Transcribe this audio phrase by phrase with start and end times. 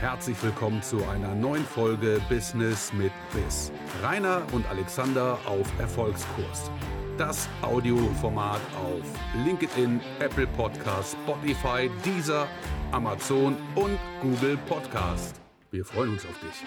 [0.00, 3.72] herzlich willkommen zu einer neuen Folge Business mit Biss.
[4.00, 6.70] Rainer und Alexander auf Erfolgskurs.
[7.16, 9.02] Das Audioformat auf
[9.44, 12.46] LinkedIn, Apple Podcasts, Spotify, Deezer,
[12.92, 15.40] Amazon und Google Podcast.
[15.72, 16.64] Wir freuen uns auf dich.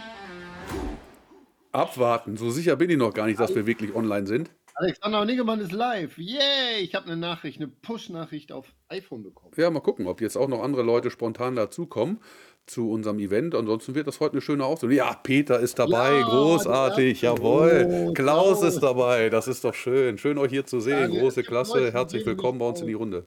[1.72, 4.52] Abwarten, so sicher bin ich noch gar nicht, dass wir wirklich online sind.
[4.74, 6.18] Alexander Niggemann ist live.
[6.18, 6.80] Yay!
[6.82, 9.54] Ich habe eine Nachricht, eine Push-Nachricht auf iPhone bekommen.
[9.56, 12.20] Ja, mal gucken, ob jetzt auch noch andere Leute spontan dazukommen
[12.66, 13.56] zu unserem Event.
[13.56, 14.94] Ansonsten wird das heute eine schöne Aufnahme.
[14.94, 17.88] Ja, Peter ist dabei, ja, großartig, jawohl.
[17.90, 20.18] Oh, Klaus, Klaus ist dabei, das ist doch schön.
[20.18, 21.92] Schön euch hier zu sehen, ja, große Klasse.
[21.92, 23.26] Herzlich willkommen bei uns in die Runde.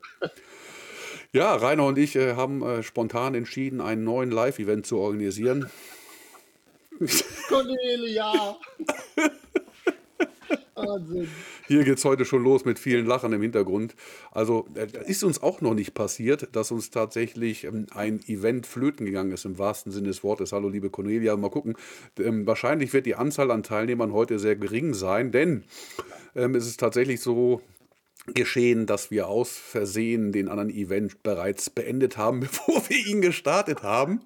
[1.32, 5.68] Ja, Rainer und ich äh, haben äh, spontan entschieden, einen neuen Live-Event zu organisieren.
[7.48, 8.56] Cornelia!
[10.74, 11.28] Wahnsinn.
[11.66, 13.94] Hier geht es heute schon los mit vielen Lachen im Hintergrund.
[14.32, 19.06] Also äh, ist uns auch noch nicht passiert, dass uns tatsächlich ähm, ein Event flöten
[19.06, 20.52] gegangen ist, im wahrsten Sinne des Wortes.
[20.52, 21.74] Hallo, liebe Cornelia, mal gucken.
[22.18, 25.64] Ähm, wahrscheinlich wird die Anzahl an Teilnehmern heute sehr gering sein, denn
[26.34, 27.62] ähm, es ist tatsächlich so,
[28.32, 33.82] geschehen, dass wir aus Versehen den anderen Event bereits beendet haben, bevor wir ihn gestartet
[33.82, 34.22] haben.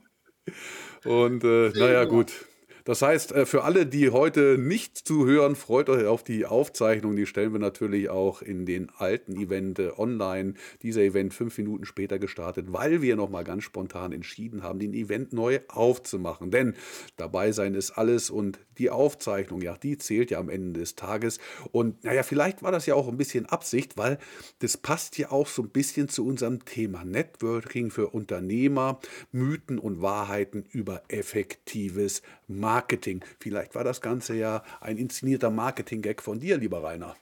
[1.04, 2.47] Und äh, naja, gut,
[2.88, 7.16] das heißt, äh, für alle, die heute nicht zuhören, freut euch auf die Aufzeichnung.
[7.16, 10.54] Die stellen wir natürlich auch in den alten Event äh, online.
[10.80, 15.34] Dieser Event fünf Minuten später gestartet, weil wir nochmal ganz spontan entschieden haben, den Event
[15.34, 16.50] neu aufzumachen.
[16.50, 16.76] Denn
[17.18, 21.38] dabei sein ist alles und die Aufzeichnung, ja, die zählt ja am Ende des Tages.
[21.72, 24.18] Und naja, vielleicht war das ja auch ein bisschen Absicht, weil
[24.60, 29.00] das passt ja auch so ein bisschen zu unserem Thema Networking für Unternehmer,
[29.32, 33.24] Mythen und Wahrheiten über effektives Marketing.
[33.40, 37.16] Vielleicht war das Ganze ja ein inszenierter Marketing-Gag von dir, lieber Rainer.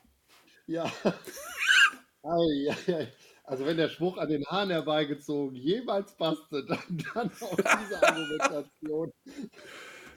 [0.67, 0.93] Ja.
[3.45, 9.13] also wenn der Spruch an den Haaren herbeigezogen jemals passte, dann, dann auf diese Argumentation.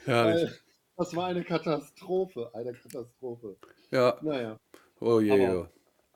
[0.06, 0.50] Herrlich.
[1.00, 3.55] Das war eine Katastrophe, eine Katastrophe.
[3.89, 4.20] Ja.
[4.21, 4.60] Naja.
[4.99, 5.45] Oh je.
[5.45, 5.71] Aber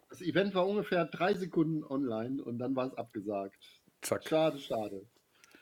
[0.10, 3.58] das Event war ungefähr drei Sekunden online und dann war es abgesagt.
[4.02, 4.28] Zack.
[4.28, 5.06] Schade, schade.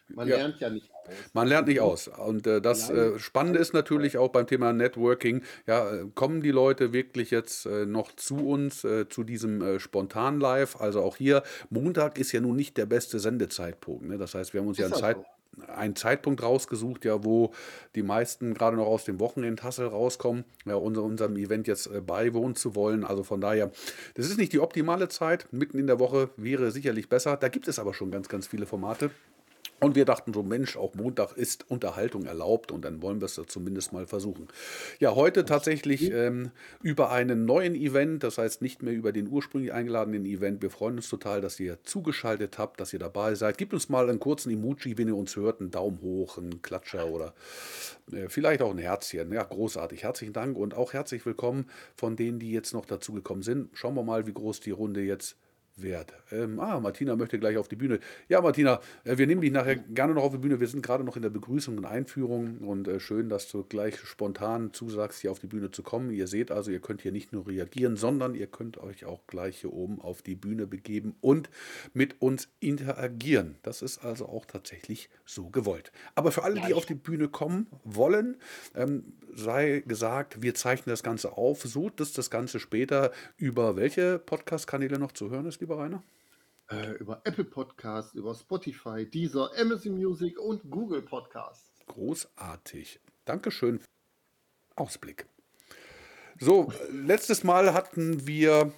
[0.09, 0.37] Man ja.
[0.37, 1.13] lernt ja nicht aus.
[1.33, 2.07] Man lernt nicht aus.
[2.07, 6.51] Und äh, das äh, Spannende ist natürlich auch beim Thema Networking, ja, äh, kommen die
[6.51, 10.81] Leute wirklich jetzt äh, noch zu uns, äh, zu diesem äh, Spontan-Live?
[10.81, 14.05] Also auch hier, Montag ist ja nun nicht der beste Sendezeitpunkt.
[14.05, 14.17] Ne?
[14.17, 15.25] Das heißt, wir haben uns ist ja einen, Zeit, so?
[15.67, 17.53] Einen Zeitpunkt rausgesucht, ja, wo
[17.95, 22.75] die meisten gerade noch aus dem Wochenendhassel rauskommen, ja, unser, unserem Event jetzt beiwohnen zu
[22.75, 23.03] wollen.
[23.03, 23.72] Also von daher,
[24.16, 25.47] das ist nicht die optimale Zeit.
[25.51, 27.38] Mitten in der Woche wäre sicherlich besser.
[27.38, 29.11] Da gibt es aber schon ganz, ganz viele Formate.
[29.83, 33.33] Und wir dachten so, Mensch, auch Montag ist Unterhaltung erlaubt und dann wollen wir es
[33.33, 34.47] da zumindest mal versuchen.
[34.99, 36.51] Ja, heute tatsächlich ähm,
[36.83, 40.61] über einen neuen Event, das heißt nicht mehr über den ursprünglich eingeladenen Event.
[40.61, 43.57] Wir freuen uns total, dass ihr zugeschaltet habt, dass ihr dabei seid.
[43.57, 47.07] Gebt uns mal einen kurzen Emoji, wenn ihr uns hört, einen Daumen hoch, einen Klatscher
[47.07, 47.33] oder
[48.11, 49.33] äh, vielleicht auch ein Herzchen.
[49.33, 50.03] Ja, großartig.
[50.03, 51.65] Herzlichen Dank und auch herzlich willkommen
[51.95, 53.71] von denen, die jetzt noch dazugekommen sind.
[53.73, 55.37] Schauen wir mal, wie groß die Runde jetzt
[55.83, 56.13] wert.
[56.31, 57.99] Ähm, ah, Martina möchte gleich auf die Bühne.
[58.29, 60.59] Ja, Martina, äh, wir nehmen dich nachher gerne noch auf die Bühne.
[60.59, 63.99] Wir sind gerade noch in der Begrüßung und Einführung und äh, schön, dass du gleich
[63.99, 66.11] spontan zusagst, hier auf die Bühne zu kommen.
[66.11, 69.61] Ihr seht also, ihr könnt hier nicht nur reagieren, sondern ihr könnt euch auch gleich
[69.61, 71.49] hier oben auf die Bühne begeben und
[71.93, 73.55] mit uns interagieren.
[73.63, 75.91] Das ist also auch tatsächlich so gewollt.
[76.15, 78.37] Aber für alle, die auf die Bühne kommen wollen,
[78.75, 84.19] ähm, sei gesagt, wir zeichnen das Ganze auf, so dass das Ganze später über welche
[84.19, 86.03] Podcast-Kanäle noch zu hören ist, lieber Rainer?
[86.69, 91.71] Äh, über Apple Podcasts, über Spotify, Deezer, Amazon Music und Google Podcasts.
[91.87, 92.99] Großartig.
[93.25, 93.81] Dankeschön.
[94.75, 95.25] Ausblick.
[96.39, 98.73] So, letztes Mal hatten wir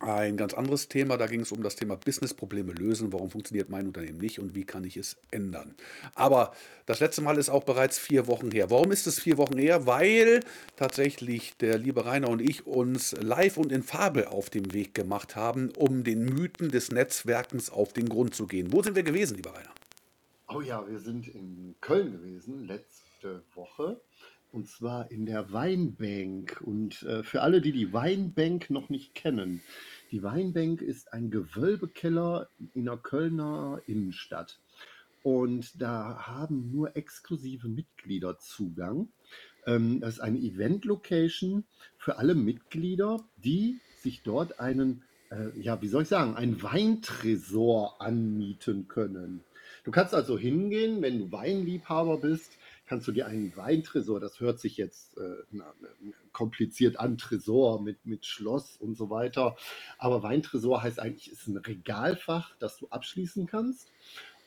[0.00, 3.12] ein ganz anderes Thema, da ging es um das Thema Business-Probleme lösen.
[3.12, 5.74] Warum funktioniert mein Unternehmen nicht und wie kann ich es ändern?
[6.14, 6.52] Aber
[6.84, 8.70] das letzte Mal ist auch bereits vier Wochen her.
[8.70, 9.86] Warum ist es vier Wochen her?
[9.86, 10.40] Weil
[10.76, 15.34] tatsächlich der liebe Rainer und ich uns live und in Farbe auf den Weg gemacht
[15.34, 18.72] haben, um den Mythen des Netzwerkens auf den Grund zu gehen.
[18.72, 19.72] Wo sind wir gewesen, lieber Rainer?
[20.48, 24.00] Oh ja, wir sind in Köln gewesen, letzte Woche.
[24.56, 26.62] Und zwar in der Weinbank.
[26.64, 29.60] Und äh, für alle, die die Weinbank noch nicht kennen,
[30.10, 34.58] die Weinbank ist ein Gewölbekeller in der Kölner Innenstadt.
[35.22, 39.10] Und da haben nur exklusive Mitglieder Zugang.
[39.66, 41.64] Ähm, das ist eine Event-Location
[41.98, 48.00] für alle Mitglieder, die sich dort einen, äh, ja, wie soll ich sagen, einen Weintresor
[48.00, 49.44] anmieten können.
[49.84, 54.60] Du kannst also hingehen, wenn du Weinliebhaber bist, kannst du dir einen Weintresor, das hört
[54.60, 55.72] sich jetzt äh, na,
[56.32, 59.56] kompliziert an, Tresor mit, mit Schloss und so weiter.
[59.98, 63.90] Aber Weintresor heißt eigentlich, ist ein Regalfach, das du abschließen kannst.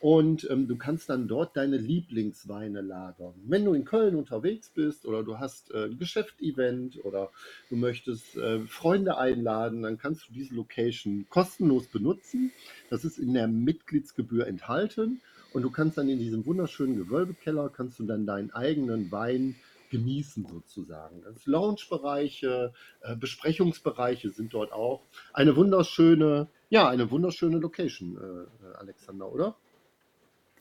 [0.02, 3.34] und ähm, du kannst dann dort deine Lieblingsweine lagern.
[3.46, 7.32] Wenn du in Köln unterwegs bist oder du hast äh, ein Geschäft-Event oder
[7.70, 12.52] du möchtest äh, Freunde einladen, dann kannst du diese Location kostenlos benutzen.
[12.90, 15.22] Das ist in der Mitgliedsgebühr enthalten
[15.54, 19.56] und du kannst dann in diesem wunderschönen Gewölbekeller kannst du dann deinen eigenen Wein
[19.90, 21.22] genießen sozusagen.
[21.24, 25.02] Das Lounge-Bereiche, äh, Besprechungsbereiche sind dort auch.
[25.34, 29.56] Eine wunderschöne, ja, eine wunderschöne Location, äh, Alexander, oder?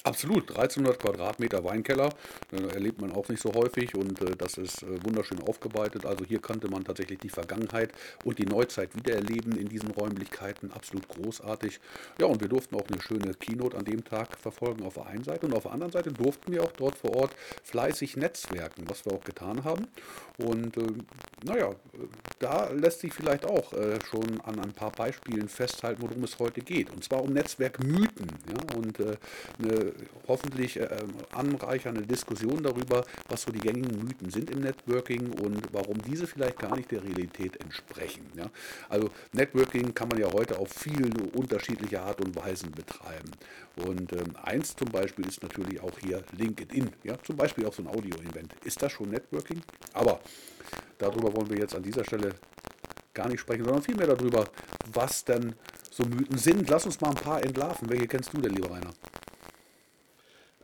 [0.08, 2.08] Absolut, 1300 Quadratmeter Weinkeller
[2.50, 6.06] äh, erlebt man auch nicht so häufig und äh, das ist äh, wunderschön aufgearbeitet.
[6.06, 7.92] Also hier konnte man tatsächlich die Vergangenheit
[8.24, 10.72] und die Neuzeit wiedererleben in diesen Räumlichkeiten.
[10.72, 11.78] Absolut großartig.
[12.18, 15.24] Ja, und wir durften auch eine schöne Keynote an dem Tag verfolgen auf der einen
[15.24, 17.32] Seite und auf der anderen Seite durften wir auch dort vor Ort
[17.62, 19.88] fleißig netzwerken, was wir auch getan haben.
[20.38, 20.86] Und äh,
[21.44, 21.74] naja,
[22.38, 26.62] da lässt sich vielleicht auch äh, schon an ein paar Beispielen festhalten, worum es heute
[26.62, 26.90] geht.
[26.90, 28.28] Und zwar um Netzwerkmythen.
[28.48, 28.76] Ja?
[28.76, 29.16] Und äh,
[29.58, 30.88] eine hoffentlich äh,
[31.32, 36.58] anreichernde Diskussion darüber, was so die gängigen Mythen sind im Networking und warum diese vielleicht
[36.58, 38.26] gar nicht der Realität entsprechen.
[38.34, 38.50] Ja?
[38.88, 43.30] Also Networking kann man ja heute auf viele unterschiedliche Art und Weisen betreiben.
[43.76, 46.90] Und ähm, eins zum Beispiel ist natürlich auch hier LinkedIn.
[47.04, 47.16] Ja?
[47.22, 48.54] Zum Beispiel auch so ein Audio-Event.
[48.64, 49.62] Ist das schon Networking?
[49.92, 50.20] Aber
[50.98, 52.34] darüber wollen wir jetzt an dieser Stelle
[53.14, 54.44] gar nicht sprechen, sondern vielmehr darüber,
[54.92, 55.54] was denn
[55.90, 56.68] so Mythen sind.
[56.68, 57.90] Lass uns mal ein paar entlarven.
[57.90, 58.92] Welche kennst du denn, lieber Rainer?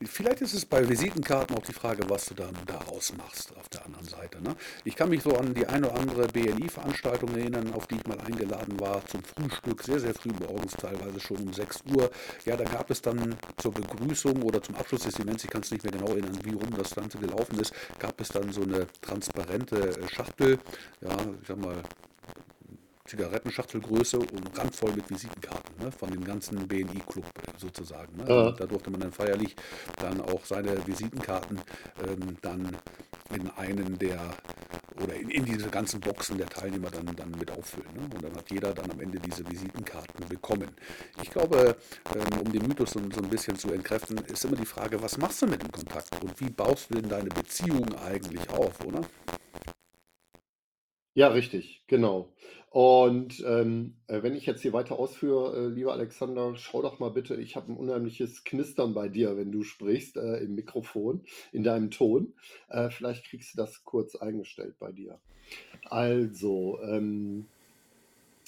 [0.03, 3.85] Vielleicht ist es bei Visitenkarten auch die Frage, was du dann daraus machst auf der
[3.85, 4.41] anderen Seite.
[4.41, 4.55] Ne?
[4.83, 8.19] Ich kann mich so an die eine oder andere BNI-Veranstaltung erinnern, auf die ich mal
[8.19, 12.09] eingeladen war zum Frühstück, sehr, sehr früh morgens, teilweise schon um 6 Uhr.
[12.45, 15.71] Ja, da gab es dann zur Begrüßung oder zum Abschluss des Events, ich kann es
[15.71, 18.87] nicht mehr genau erinnern, wie rum das Ganze gelaufen ist, gab es dann so eine
[19.01, 20.59] transparente Schachtel,
[21.01, 21.81] ja, ich sag mal,
[23.07, 27.25] Zigarettenschachtelgröße und randvoll mit Visitenkarten ne, von dem ganzen BNI-Club
[27.57, 28.17] sozusagen.
[28.17, 28.25] Ne.
[28.27, 28.51] Ja.
[28.51, 29.55] Da durfte man dann feierlich
[29.99, 31.59] dann auch seine Visitenkarten
[32.05, 32.77] ähm, dann
[33.33, 34.19] in einen der
[35.03, 37.93] oder in, in, diese ganzen Boxen der Teilnehmer dann, dann mit auffüllen.
[37.95, 38.03] Ne?
[38.15, 40.69] Und dann hat jeder dann am Ende diese Visitenkarten bekommen.
[41.21, 41.75] Ich glaube,
[42.15, 45.17] ähm, um den Mythos so, so, ein bisschen zu entkräften, ist immer die Frage, was
[45.17, 49.01] machst du mit dem Kontakt und wie baust du denn deine Beziehung eigentlich auf, oder?
[51.13, 52.33] Ja, richtig, genau.
[52.77, 57.09] Und ähm, äh, wenn ich jetzt hier weiter ausführe, äh, lieber Alexander, schau doch mal
[57.09, 61.63] bitte, ich habe ein unheimliches Knistern bei dir, wenn du sprichst äh, im Mikrofon, in
[61.63, 62.35] deinem Ton.
[62.69, 65.17] Äh, vielleicht kriegst du das kurz eingestellt bei dir.
[65.85, 67.47] Also, ähm,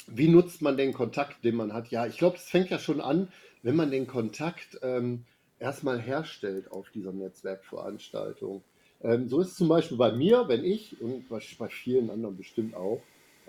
[0.06, 1.90] wie nutzt man den Kontakt, den man hat?
[1.90, 3.30] Ja, ich glaube, es fängt ja schon an,
[3.64, 5.26] wenn man den Kontakt ähm,
[5.58, 8.62] erstmal herstellt auf dieser Netzwerkveranstaltung.
[9.02, 12.76] Ähm, so ist es zum Beispiel bei mir, wenn ich und bei vielen anderen bestimmt
[12.76, 13.02] auch,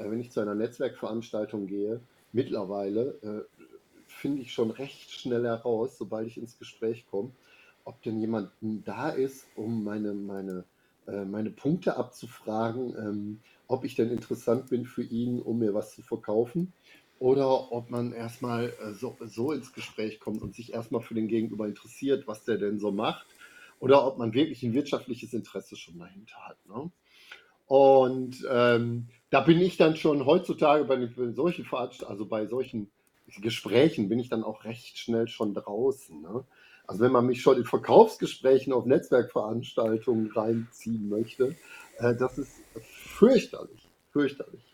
[0.09, 2.01] wenn ich zu einer Netzwerkveranstaltung gehe,
[2.33, 3.63] mittlerweile äh,
[4.07, 7.31] finde ich schon recht schnell heraus, sobald ich ins Gespräch komme,
[7.85, 10.65] ob denn jemand da ist, um meine, meine,
[11.07, 15.95] äh, meine Punkte abzufragen, ähm, ob ich denn interessant bin für ihn, um mir was
[15.95, 16.73] zu verkaufen.
[17.19, 21.29] Oder ob man erstmal äh, so, so ins Gespräch kommt und sich erstmal für den
[21.29, 23.27] Gegenüber interessiert, was der denn so macht
[23.81, 26.59] oder ob man wirklich ein wirtschaftliches Interesse schon dahinter hat.
[26.67, 26.91] Ne?
[27.67, 32.91] Und ähm, da bin ich dann schon heutzutage bei, solchen Veranstaltungen, also bei solchen
[33.41, 36.21] Gesprächen bin ich dann auch recht schnell schon draußen.
[36.21, 36.45] Ne?
[36.87, 41.57] Also wenn man mich schon in Verkaufsgesprächen auf Netzwerkveranstaltungen reinziehen möchte,
[41.99, 44.65] äh, das ist fürchterlich, fürchterlich.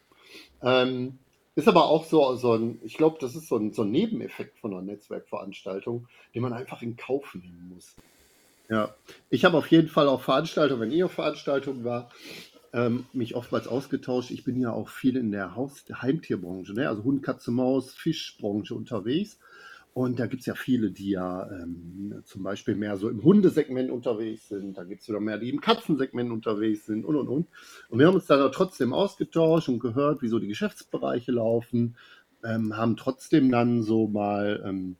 [0.62, 1.18] Ähm,
[1.54, 4.58] ist aber auch so, so ein, ich glaube, das ist so ein, so ein Nebeneffekt
[4.58, 7.96] von einer Netzwerkveranstaltung, den man einfach in Kauf nehmen muss.
[8.68, 8.94] Ja,
[9.30, 12.10] ich habe auf jeden Fall auf Veranstaltungen, wenn ich auf Veranstaltungen war,
[12.72, 14.30] ähm, mich oftmals ausgetauscht.
[14.30, 16.88] Ich bin ja auch viel in der Haus Heimtierbranche, ne?
[16.88, 19.38] also Hund, Katze, Maus, Fischbranche unterwegs.
[19.96, 23.90] Und da gibt es ja viele, die ja ähm, zum Beispiel mehr so im Hundesegment
[23.90, 24.76] unterwegs sind.
[24.76, 27.46] Da gibt es wieder mehr, die im Katzensegment unterwegs sind und und und.
[27.88, 31.96] Und wir haben uns da trotzdem ausgetauscht und gehört, wie so die Geschäftsbereiche laufen.
[32.44, 34.96] Ähm, haben trotzdem dann so mal ähm,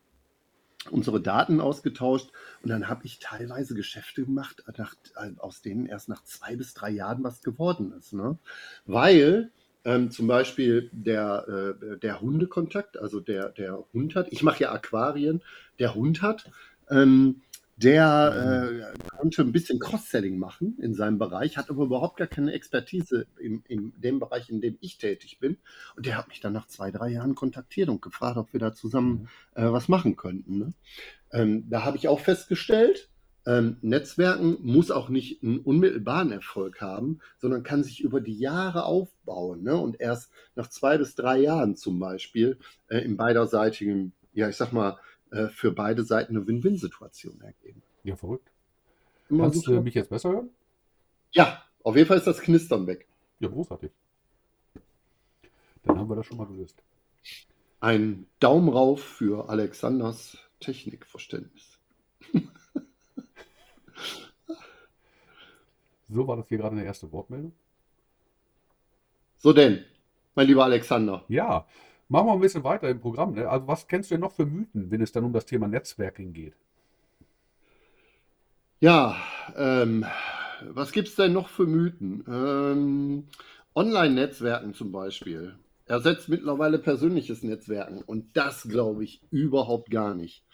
[0.91, 2.31] unsere Daten ausgetauscht
[2.63, 4.95] und dann habe ich teilweise Geschäfte gemacht, nach,
[5.39, 8.13] aus denen erst nach zwei bis drei Jahren was geworden ist.
[8.13, 8.39] Ne?
[8.85, 9.51] Weil
[9.85, 14.73] ähm, zum Beispiel der, äh, der Hundekontakt, also der, der Hund hat, ich mache ja
[14.73, 15.43] Aquarien,
[15.79, 16.51] der Hund hat,
[16.91, 17.43] ähm,
[17.77, 22.53] der äh, konnte ein bisschen Cross-Selling machen in seinem Bereich, hat aber überhaupt gar keine
[22.53, 25.59] Expertise in, in dem Bereich, in dem ich tätig bin.
[25.95, 28.73] Und der hat mich dann nach zwei, drei Jahren kontaktiert und gefragt, ob wir da
[28.73, 29.63] zusammen mhm.
[29.63, 30.59] äh, was machen könnten.
[30.59, 30.73] Ne?
[31.33, 33.11] Ähm, da habe ich auch festgestellt,
[33.47, 38.85] ähm, Netzwerken muss auch nicht einen unmittelbaren Erfolg haben, sondern kann sich über die Jahre
[38.85, 39.63] aufbauen.
[39.63, 39.77] Ne?
[39.77, 44.73] Und erst nach zwei bis drei Jahren zum Beispiel äh, im beiderseitigen, ja, ich sag
[44.73, 44.99] mal,
[45.37, 47.83] äh, für beide Seiten eine Win-Win-Situation ergeben.
[48.05, 48.51] Ja, verrückt.
[49.29, 49.77] Immer Kannst super.
[49.79, 50.51] du mich jetzt besser hören?
[51.33, 53.07] Ja, auf jeden Fall ist das Knistern weg.
[53.41, 53.91] Ja, großartig.
[55.83, 56.83] Dann haben wir das schon mal gelöst.
[57.81, 61.79] Ein Daumen rauf für Alexanders Technikverständnis.
[66.09, 67.53] so war das hier gerade eine erste Wortmeldung.
[69.37, 69.85] So denn,
[70.35, 71.25] mein lieber Alexander.
[71.29, 71.67] Ja,
[72.09, 73.35] Machen wir ein bisschen weiter im Programm.
[73.35, 73.49] Ne?
[73.49, 76.33] Also was kennst du denn noch für Mythen, wenn es dann um das Thema Netzwerking
[76.33, 76.55] geht?
[78.79, 79.17] Ja,
[79.57, 80.05] ähm,
[80.63, 82.25] was gibt es denn noch für Mythen?
[82.29, 83.25] Ähm,
[83.75, 90.45] Online-Netzwerken zum Beispiel ersetzt mittlerweile persönliches Netzwerken und das glaube ich überhaupt gar nicht.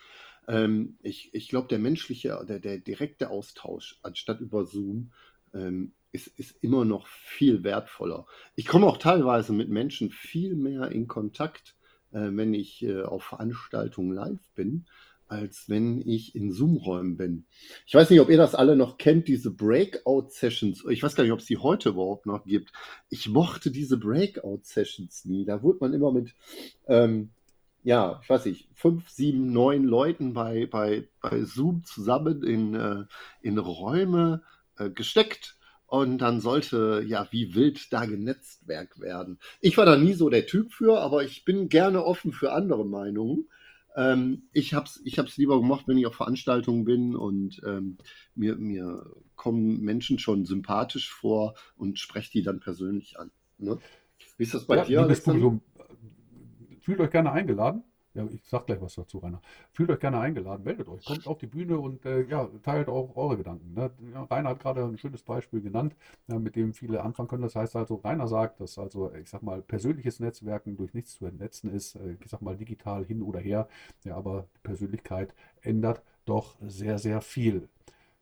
[0.49, 5.13] Ähm, ich ich glaube, der menschliche, der, der direkte Austausch anstatt über Zoom
[5.55, 8.27] ähm, ist, ist immer noch viel wertvoller.
[8.55, 11.75] Ich komme auch teilweise mit Menschen viel mehr in Kontakt,
[12.13, 14.85] äh, wenn ich äh, auf Veranstaltungen live bin,
[15.27, 17.47] als wenn ich in Zoom-Räumen bin.
[17.87, 20.85] Ich weiß nicht, ob ihr das alle noch kennt, diese Breakout-Sessions.
[20.91, 22.71] Ich weiß gar nicht, ob es die heute überhaupt noch gibt.
[23.09, 25.47] Ich mochte diese Breakout-Sessions nie.
[25.47, 26.35] Da wurde man immer mit,
[26.87, 27.31] ähm,
[27.83, 33.05] ja, ich weiß nicht, fünf, sieben, neun Leuten bei, bei, bei Zoom zusammen in, äh,
[33.41, 34.43] in Räume
[34.77, 35.57] äh, gesteckt
[35.93, 39.39] und dann sollte ja wie wild da genetztwerk werden.
[39.61, 42.87] Ich war da nie so der Typ für, aber ich bin gerne offen für andere
[42.87, 43.51] Meinungen.
[43.95, 47.99] Ähm, ich habe es ich hab's lieber gemacht, wenn ich auf Veranstaltungen bin und ähm,
[48.35, 49.05] mir, mir
[49.37, 53.31] kommen Menschen schon sympathisch vor und spreche die dann persönlich an.
[53.59, 53.77] Ne?
[54.39, 55.03] Wie ist das bei ja, dir?
[55.03, 55.61] Liebes Publikum,
[56.81, 57.85] fühlt euch gerne eingeladen.
[58.15, 59.41] Ja, ich sag gleich was dazu, Rainer.
[59.73, 63.17] Fühlt euch gerne eingeladen, meldet euch, kommt auf die Bühne und äh, ja, teilt auch
[63.17, 63.73] eure Gedanken.
[63.73, 63.91] Ne?
[64.13, 65.97] Ja, Rainer hat gerade ein schönes Beispiel genannt,
[66.29, 67.43] ja, mit dem viele anfangen können.
[67.43, 71.25] Das heißt also, Rainer sagt, dass also, ich sag mal, persönliches Netzwerken durch nichts zu
[71.27, 73.69] entnetzen ist, äh, ich sag mal, digital hin oder her.
[74.05, 77.69] Ja, aber die Persönlichkeit ändert doch sehr, sehr viel.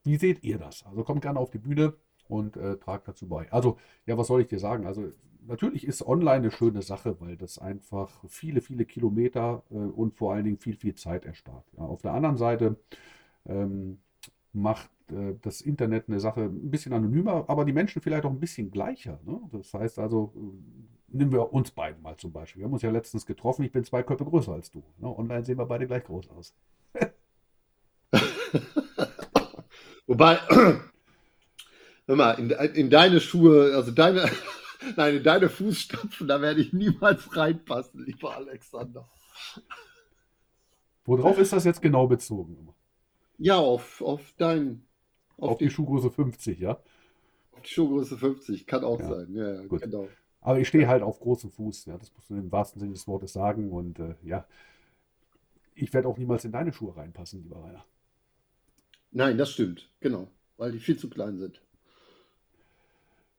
[0.04, 0.84] Wie seht ihr das?
[0.86, 1.94] Also kommt gerne auf die Bühne
[2.28, 3.50] und äh, tragt dazu bei.
[3.52, 4.86] Also, ja, was soll ich dir sagen?
[4.86, 5.12] Also,
[5.50, 10.32] natürlich ist online eine schöne Sache, weil das einfach viele, viele Kilometer äh, und vor
[10.32, 11.66] allen Dingen viel, viel Zeit erspart.
[11.76, 12.76] Ja, auf der anderen Seite
[13.46, 13.98] ähm,
[14.52, 18.40] macht äh, das Internet eine Sache ein bisschen anonymer, aber die Menschen vielleicht auch ein
[18.40, 19.20] bisschen gleicher.
[19.26, 19.40] Ne?
[19.52, 22.60] Das heißt also, äh, nehmen wir uns beiden mal zum Beispiel.
[22.60, 24.82] Wir haben uns ja letztens getroffen, ich bin zwei Köpfe größer als du.
[24.98, 25.18] Ne?
[25.18, 26.54] Online sehen wir beide gleich groß aus.
[30.06, 30.36] Wobei,
[32.06, 34.30] hör mal, in, in deine Schuhe, also deine,
[34.96, 39.08] Nein, in deine Fußstapfen, da werde ich niemals reinpassen, lieber Alexander.
[41.04, 42.68] Worauf ist das jetzt genau bezogen?
[43.38, 44.82] Ja, auf, auf dein.
[45.38, 46.78] Auf, auf die, die, Schuhgröße 50, ja?
[47.52, 49.08] Auf die Schuhgröße 50, kann auch ja.
[49.08, 49.34] sein.
[49.34, 49.82] Ja, Gut.
[49.82, 50.08] genau.
[50.42, 53.06] Aber ich stehe halt auf großem Fuß, ja, das musst du im wahrsten Sinne des
[53.06, 53.70] Wortes sagen.
[53.70, 54.46] Und äh, ja,
[55.74, 57.84] ich werde auch niemals in deine Schuhe reinpassen, lieber Rainer.
[59.12, 61.60] Nein, das stimmt, genau, weil die viel zu klein sind.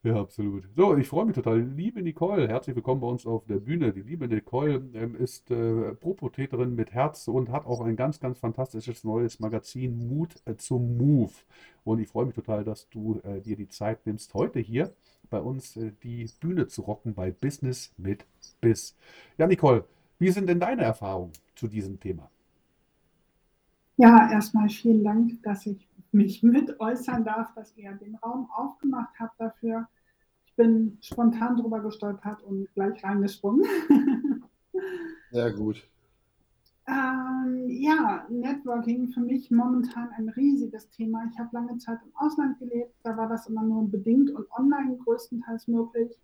[0.03, 0.67] Ja, absolut.
[0.75, 1.61] So, ich freue mich total.
[1.61, 3.93] Liebe Nicole, herzlich willkommen bei uns auf der Bühne.
[3.93, 8.39] Die liebe Nicole ähm, ist äh, Propotäterin mit Herz und hat auch ein ganz, ganz
[8.39, 11.31] fantastisches neues Magazin Mut äh, zum Move.
[11.83, 14.91] Und ich freue mich total, dass du äh, dir die Zeit nimmst, heute hier
[15.29, 18.25] bei uns äh, die Bühne zu rocken bei Business mit
[18.59, 18.97] Biss.
[19.37, 19.85] Ja, Nicole,
[20.17, 22.31] wie sind denn deine Erfahrungen zu diesem Thema?
[23.97, 29.13] Ja, erstmal vielen Dank, dass ich mich mit äußern darf, dass ihr den Raum aufgemacht
[29.19, 29.87] habt dafür.
[30.45, 33.65] Ich bin spontan drüber gestolpert und gleich reingesprungen.
[35.31, 35.77] Sehr gut.
[36.85, 41.23] Äh, Ähm, ja, Networking für mich momentan ein riesiges Thema.
[41.31, 44.97] Ich habe lange Zeit im Ausland gelebt, da war das immer nur bedingt und online
[44.97, 46.17] größtenteils möglich.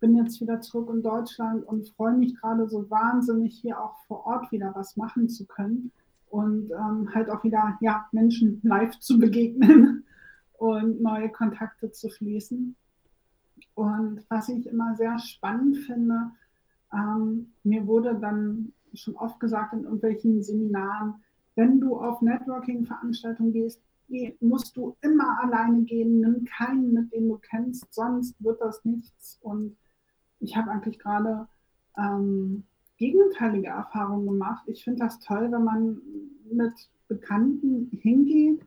[0.00, 4.26] Bin jetzt wieder zurück in Deutschland und freue mich gerade so wahnsinnig, hier auch vor
[4.26, 5.92] Ort wieder was machen zu können
[6.30, 10.04] und ähm, halt auch wieder ja, Menschen live zu begegnen
[10.58, 12.76] und neue Kontakte zu schließen.
[13.74, 16.30] Und was ich immer sehr spannend finde,
[16.92, 21.16] ähm, mir wurde dann schon oft gesagt in irgendwelchen Seminaren,
[21.54, 23.80] wenn du auf Networking-Veranstaltungen gehst,
[24.40, 29.38] musst du immer alleine gehen, nimm keinen, mit dem du kennst, sonst wird das nichts.
[29.42, 29.76] Und
[30.38, 31.48] ich habe eigentlich gerade
[31.96, 32.64] ähm,
[32.96, 34.64] gegenteilige Erfahrungen gemacht.
[34.66, 36.00] Ich finde das toll, wenn man
[36.50, 36.72] mit
[37.08, 38.60] Bekannten hingeht,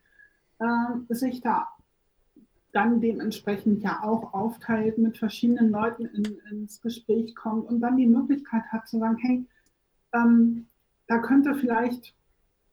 [0.60, 1.68] äh, sich da
[2.72, 8.08] dann dementsprechend ja auch aufteilt, mit verschiedenen Leuten in, ins Gespräch kommt und dann die
[8.08, 9.46] Möglichkeit hat zu sagen, hey,
[10.14, 10.68] ähm,
[11.08, 12.16] da könnte vielleicht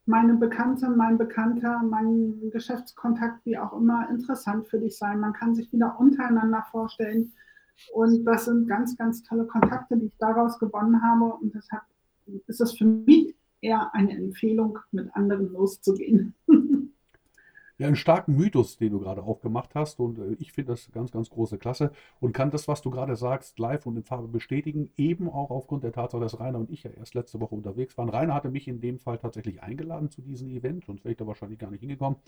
[0.04, 5.18] meine Bekannte, mein Bekannter, mein Geschäftskontakt, wie auch immer, interessant für dich sein.
[5.18, 7.32] Man kann sich wieder untereinander vorstellen.
[7.92, 11.34] Und das sind ganz, ganz tolle Kontakte, die ich daraus gewonnen habe.
[11.34, 11.82] Und deshalb
[12.46, 16.34] ist es für mich eher eine Empfehlung, mit anderen loszugehen.
[17.78, 20.00] Ja, einen starken Mythos, den du gerade aufgemacht hast.
[20.00, 23.16] Und äh, ich finde das ganz, ganz große Klasse und kann das, was du gerade
[23.16, 24.90] sagst, live und in Farbe bestätigen.
[24.96, 28.08] Eben auch aufgrund der Tatsache, dass Rainer und ich ja erst letzte Woche unterwegs waren.
[28.08, 31.26] Rainer hatte mich in dem Fall tatsächlich eingeladen zu diesem Event, sonst wäre ich da
[31.26, 32.18] wahrscheinlich gar nicht hingekommen.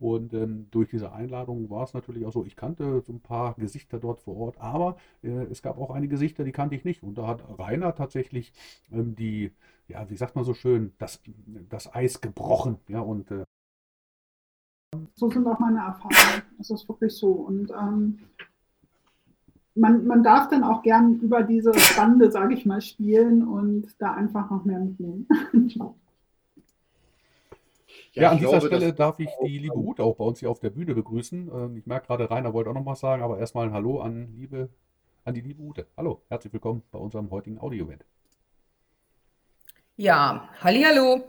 [0.00, 3.54] Und ähm, durch diese Einladung war es natürlich auch so, ich kannte so ein paar
[3.54, 7.02] Gesichter dort vor Ort, aber äh, es gab auch einige Gesichter, die kannte ich nicht.
[7.02, 8.52] Und da hat Rainer tatsächlich
[8.92, 9.52] ähm, die,
[9.88, 11.20] ja, wie sagt man so schön, das,
[11.68, 12.78] das Eis gebrochen.
[12.88, 13.44] Ja, und äh,
[15.14, 16.42] so sind auch meine Erfahrungen.
[16.58, 17.30] Es ist wirklich so.
[17.30, 18.20] Und ähm,
[19.74, 24.14] man, man darf dann auch gern über diese Bande, sage ich mal, spielen und da
[24.14, 25.26] einfach noch mehr mitnehmen.
[28.14, 30.50] Ja, ja, an dieser glaube, Stelle darf ich die liebe Ute auch bei uns hier
[30.50, 31.50] auf der Bühne begrüßen.
[31.52, 34.34] Ähm, ich merke gerade, Rainer wollte auch noch was sagen, aber erstmal ein Hallo an,
[34.36, 34.70] liebe,
[35.24, 35.86] an die liebe Ute.
[35.96, 38.04] Hallo, herzlich willkommen bei unserem heutigen Audio-Event.
[39.96, 41.22] Ja, hallo.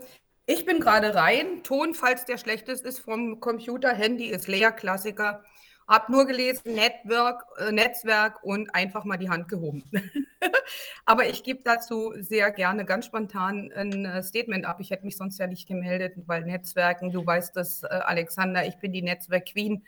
[0.52, 1.62] Ich bin gerade rein.
[1.62, 3.94] Ton, falls der schlecht ist, ist vom Computer.
[3.94, 5.44] Handy ist leer, Klassiker.
[5.86, 9.84] Hab nur gelesen, Network, äh, Netzwerk und einfach mal die Hand gehoben.
[11.06, 14.78] Aber ich gebe dazu sehr gerne ganz spontan ein äh, Statement ab.
[14.80, 18.76] Ich hätte mich sonst ja nicht gemeldet, weil Netzwerken, du weißt das, äh, Alexander, ich
[18.78, 19.84] bin die Netzwerk-Queen.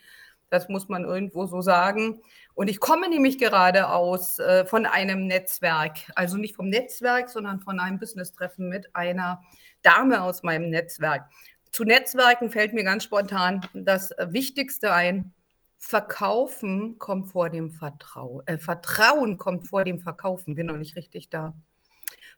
[0.48, 2.20] Das muss man irgendwo so sagen.
[2.54, 7.58] Und ich komme nämlich gerade aus äh, von einem Netzwerk, also nicht vom Netzwerk, sondern
[7.58, 9.42] von einem Business-Treffen mit einer
[9.82, 11.28] Dame aus meinem Netzwerk.
[11.72, 15.32] Zu Netzwerken fällt mir ganz spontan das Wichtigste ein.
[15.78, 18.46] Verkaufen kommt vor dem Vertrauen.
[18.46, 20.54] Äh, Vertrauen kommt vor dem Verkaufen.
[20.54, 21.54] Bin noch nicht richtig da.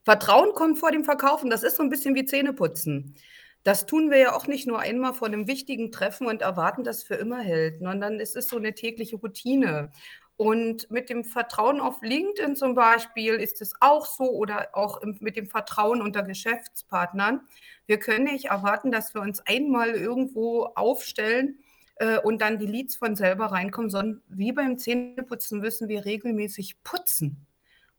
[0.04, 1.50] Vertrauen kommt vor dem Verkaufen.
[1.50, 3.14] Das ist so ein bisschen wie Zähneputzen.
[3.64, 6.98] Das tun wir ja auch nicht nur einmal vor einem wichtigen Treffen und erwarten, dass
[6.98, 9.90] es für immer hält, sondern es ist so eine tägliche Routine.
[10.36, 15.36] Und mit dem Vertrauen auf LinkedIn zum Beispiel ist es auch so oder auch mit
[15.36, 17.42] dem Vertrauen unter Geschäftspartnern.
[17.86, 21.60] Wir können nicht erwarten, dass wir uns einmal irgendwo aufstellen
[21.96, 26.82] äh, und dann die Leads von selber reinkommen, sondern wie beim Zähneputzen müssen wir regelmäßig
[26.82, 27.46] putzen.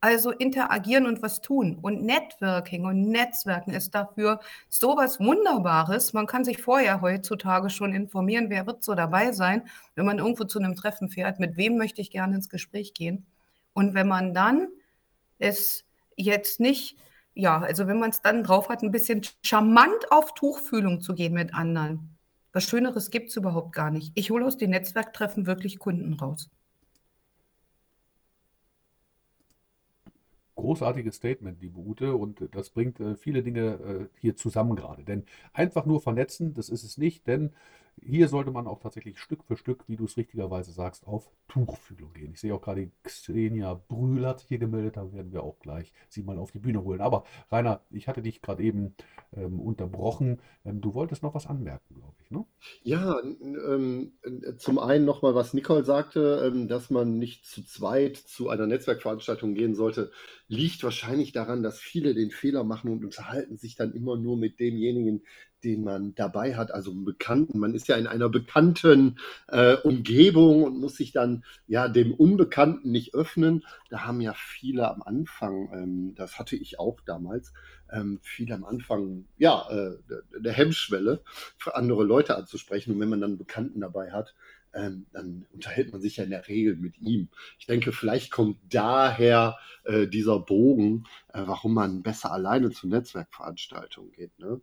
[0.06, 1.80] Also interagieren und was tun.
[1.82, 4.40] Und Networking und Netzwerken ist dafür
[4.70, 6.14] sowas Wunderbares.
[6.14, 10.44] Man kann sich vorher heutzutage schon informieren, wer wird so dabei sein, wenn man irgendwo
[10.44, 13.26] zu einem Treffen fährt, mit wem möchte ich gerne ins Gespräch gehen.
[13.74, 14.68] Und wenn man dann
[15.40, 17.00] es jetzt nicht,
[17.34, 21.34] ja, also wenn man es dann drauf hat, ein bisschen charmant auf Tuchfühlung zu gehen
[21.34, 22.16] mit anderen.
[22.54, 24.12] Was Schöneres gibt es überhaupt gar nicht.
[24.14, 26.52] Ich hole aus den Netzwerktreffen wirklich Kunden raus.
[30.56, 35.04] Großartiges Statement, liebe Ute, und das bringt äh, viele Dinge äh, hier zusammen gerade.
[35.04, 37.52] Denn einfach nur vernetzen, das ist es nicht, denn
[38.02, 42.14] hier sollte man auch tatsächlich Stück für Stück, wie du es richtigerweise sagst, auf Tuchfühlung
[42.14, 42.32] gehen.
[42.34, 46.24] Ich sehe auch gerade Xenia Brühl hat hier gemeldet, da werden wir auch gleich sie
[46.24, 47.02] mal auf die Bühne holen.
[47.02, 48.96] Aber Rainer, ich hatte dich gerade eben
[49.36, 50.40] ähm, unterbrochen.
[50.66, 52.46] Ähm, du wolltest noch was anmerken, glaube ich, ne?
[52.84, 54.14] Ja, ähm,
[54.58, 59.54] zum einen nochmal, was Nicole sagte, ähm, dass man nicht zu zweit zu einer Netzwerkveranstaltung
[59.54, 60.12] gehen sollte,
[60.48, 64.60] liegt wahrscheinlich daran, dass viele den Fehler machen und unterhalten sich dann immer nur mit
[64.60, 65.24] demjenigen,
[65.66, 67.58] den man dabei hat, also einen Bekannten.
[67.58, 72.92] Man ist ja in einer bekannten äh, Umgebung und muss sich dann ja dem Unbekannten
[72.92, 73.66] nicht öffnen.
[73.90, 77.52] Da haben ja viele am Anfang, ähm, das hatte ich auch damals,
[77.92, 79.98] ähm, viele am Anfang ja äh,
[80.40, 81.24] der Hemmschwelle
[81.58, 82.94] für andere Leute anzusprechen.
[82.94, 84.36] Und wenn man dann einen Bekannten dabei hat,
[84.76, 87.30] ähm, dann unterhält man sich ja in der Regel mit ihm.
[87.60, 94.12] Ich denke, vielleicht kommt daher äh, dieser Bogen, äh, warum man besser alleine zu Netzwerkveranstaltungen
[94.12, 94.38] geht.
[94.38, 94.60] Ne?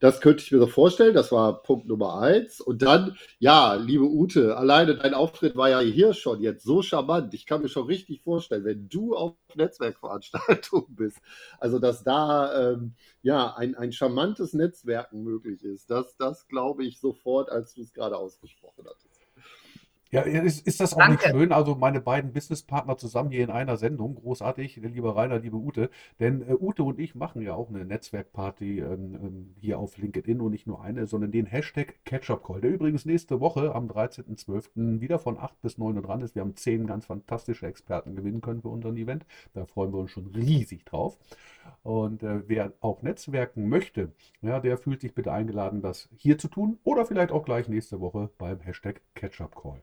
[0.00, 1.14] Das könnte ich mir so vorstellen.
[1.14, 2.60] Das war Punkt Nummer eins.
[2.60, 7.34] Und dann, ja, liebe Ute, alleine dein Auftritt war ja hier schon jetzt so charmant.
[7.34, 11.18] Ich kann mir schon richtig vorstellen, wenn du auf Netzwerkveranstaltungen bist,
[11.58, 15.90] also dass da ähm, ja ein, ein charmantes Netzwerken möglich ist.
[15.90, 19.13] Das, das glaube ich sofort, als du es gerade ausgesprochen hattest.
[20.14, 21.50] Ja, ist, ist das auch nicht schön?
[21.50, 25.90] Also meine beiden Businesspartner zusammen hier in einer Sendung, großartig, lieber Rainer, liebe Ute.
[26.20, 30.40] Denn äh, Ute und ich machen ja auch eine Netzwerkparty ähm, ähm, hier auf LinkedIn
[30.40, 35.00] und nicht nur eine, sondern den Hashtag Ketchup Call, der übrigens nächste Woche am 13.12.
[35.00, 36.36] wieder von 8 bis 9 Uhr dran ist.
[36.36, 39.26] Wir haben zehn ganz fantastische Experten gewinnen können für unseren Event.
[39.52, 41.18] Da freuen wir uns schon riesig drauf.
[41.82, 46.46] Und äh, wer auch netzwerken möchte, ja, der fühlt sich bitte eingeladen, das hier zu
[46.46, 49.82] tun oder vielleicht auch gleich nächste Woche beim Hashtag Ketchup Call.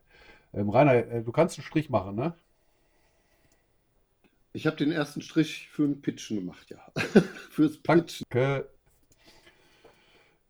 [0.53, 2.33] Ähm, Rainer, äh, du kannst einen Strich machen, ne?
[4.53, 6.79] Ich habe den ersten Strich für ein Pitchen gemacht, ja.
[7.51, 8.25] Fürs Pitchen.
[8.29, 8.67] Danke.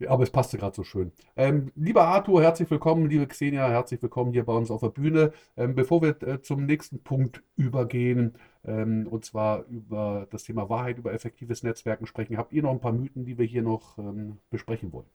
[0.07, 1.11] Aber es passte gerade so schön.
[1.35, 3.07] Ähm, lieber Arthur, herzlich willkommen.
[3.07, 5.33] Liebe Xenia, herzlich willkommen hier bei uns auf der Bühne.
[5.55, 8.33] Ähm, bevor wir äh, zum nächsten Punkt übergehen,
[8.65, 12.79] ähm, und zwar über das Thema Wahrheit, über effektives Netzwerken sprechen, habt ihr noch ein
[12.79, 15.05] paar Mythen, die wir hier noch ähm, besprechen wollen?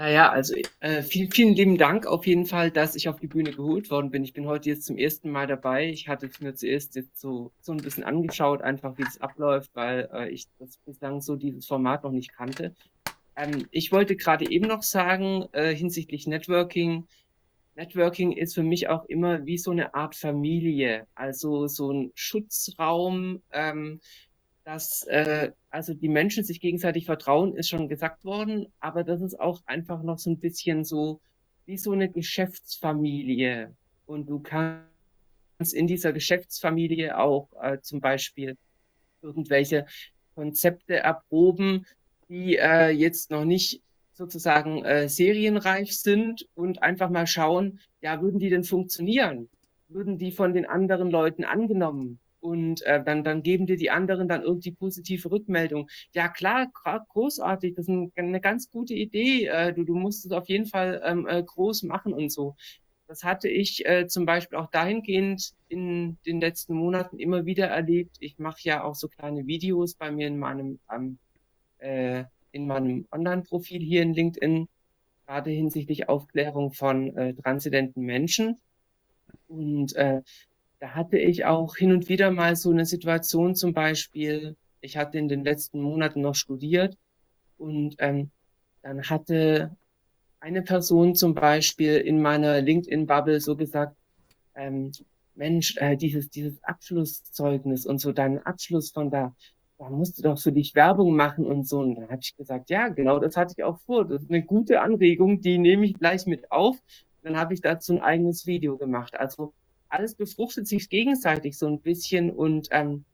[0.00, 3.50] Naja, also äh, viel, vielen lieben Dank auf jeden Fall, dass ich auf die Bühne
[3.52, 4.24] geholt worden bin.
[4.24, 5.90] Ich bin heute jetzt zum ersten Mal dabei.
[5.90, 9.72] Ich hatte es mir zuerst jetzt so, so ein bisschen angeschaut, einfach wie das abläuft,
[9.74, 12.74] weil äh, ich das bislang so dieses Format noch nicht kannte.
[13.36, 17.06] Ähm, ich wollte gerade eben noch sagen, äh, hinsichtlich Networking,
[17.76, 23.42] Networking ist für mich auch immer wie so eine Art Familie, also so ein Schutzraum,
[23.52, 24.00] ähm,
[24.70, 29.40] dass äh, also die Menschen sich gegenseitig vertrauen, ist schon gesagt worden, aber das ist
[29.40, 31.20] auch einfach noch so ein bisschen so
[31.66, 33.74] wie so eine Geschäftsfamilie.
[34.06, 38.56] Und du kannst in dieser Geschäftsfamilie auch äh, zum Beispiel
[39.22, 39.86] irgendwelche
[40.36, 41.84] Konzepte erproben,
[42.28, 48.38] die äh, jetzt noch nicht sozusagen äh, serienreif sind und einfach mal schauen, ja, würden
[48.38, 49.48] die denn funktionieren?
[49.88, 54.28] Würden die von den anderen Leuten angenommen und äh, dann, dann geben dir die anderen
[54.28, 55.88] dann irgendwie positive Rückmeldung.
[56.12, 56.70] Ja, klar,
[57.08, 59.46] großartig, das ist ein, eine ganz gute Idee.
[59.46, 62.56] Äh, du, du musst es auf jeden Fall ähm, äh, groß machen und so.
[63.06, 68.16] Das hatte ich äh, zum Beispiel auch dahingehend in den letzten Monaten immer wieder erlebt.
[68.20, 71.18] Ich mache ja auch so kleine Videos bei mir in meinem, ähm,
[71.78, 74.68] äh, in meinem Online-Profil hier in LinkedIn,
[75.26, 78.60] gerade hinsichtlich Aufklärung von äh, transzendenten Menschen.
[79.48, 80.22] Und äh,
[80.80, 85.18] da hatte ich auch hin und wieder mal so eine Situation zum Beispiel, ich hatte
[85.18, 86.96] in den letzten Monaten noch studiert
[87.58, 88.30] und ähm,
[88.82, 89.76] dann hatte
[90.40, 93.94] eine Person zum Beispiel in meiner LinkedIn-Bubble so gesagt,
[94.54, 94.92] ähm,
[95.34, 99.34] Mensch, äh, dieses, dieses Abschlusszeugnis und so deinen Abschluss von da,
[99.78, 101.80] da musst du doch für dich Werbung machen und so.
[101.80, 104.06] Und dann habe ich gesagt, ja, genau, das hatte ich auch vor.
[104.06, 106.76] Das ist eine gute Anregung, die nehme ich gleich mit auf.
[107.22, 109.14] Dann habe ich dazu ein eigenes Video gemacht.
[109.18, 109.52] Also
[109.90, 113.04] alles befruchtet sich gegenseitig so ein bisschen und ähm,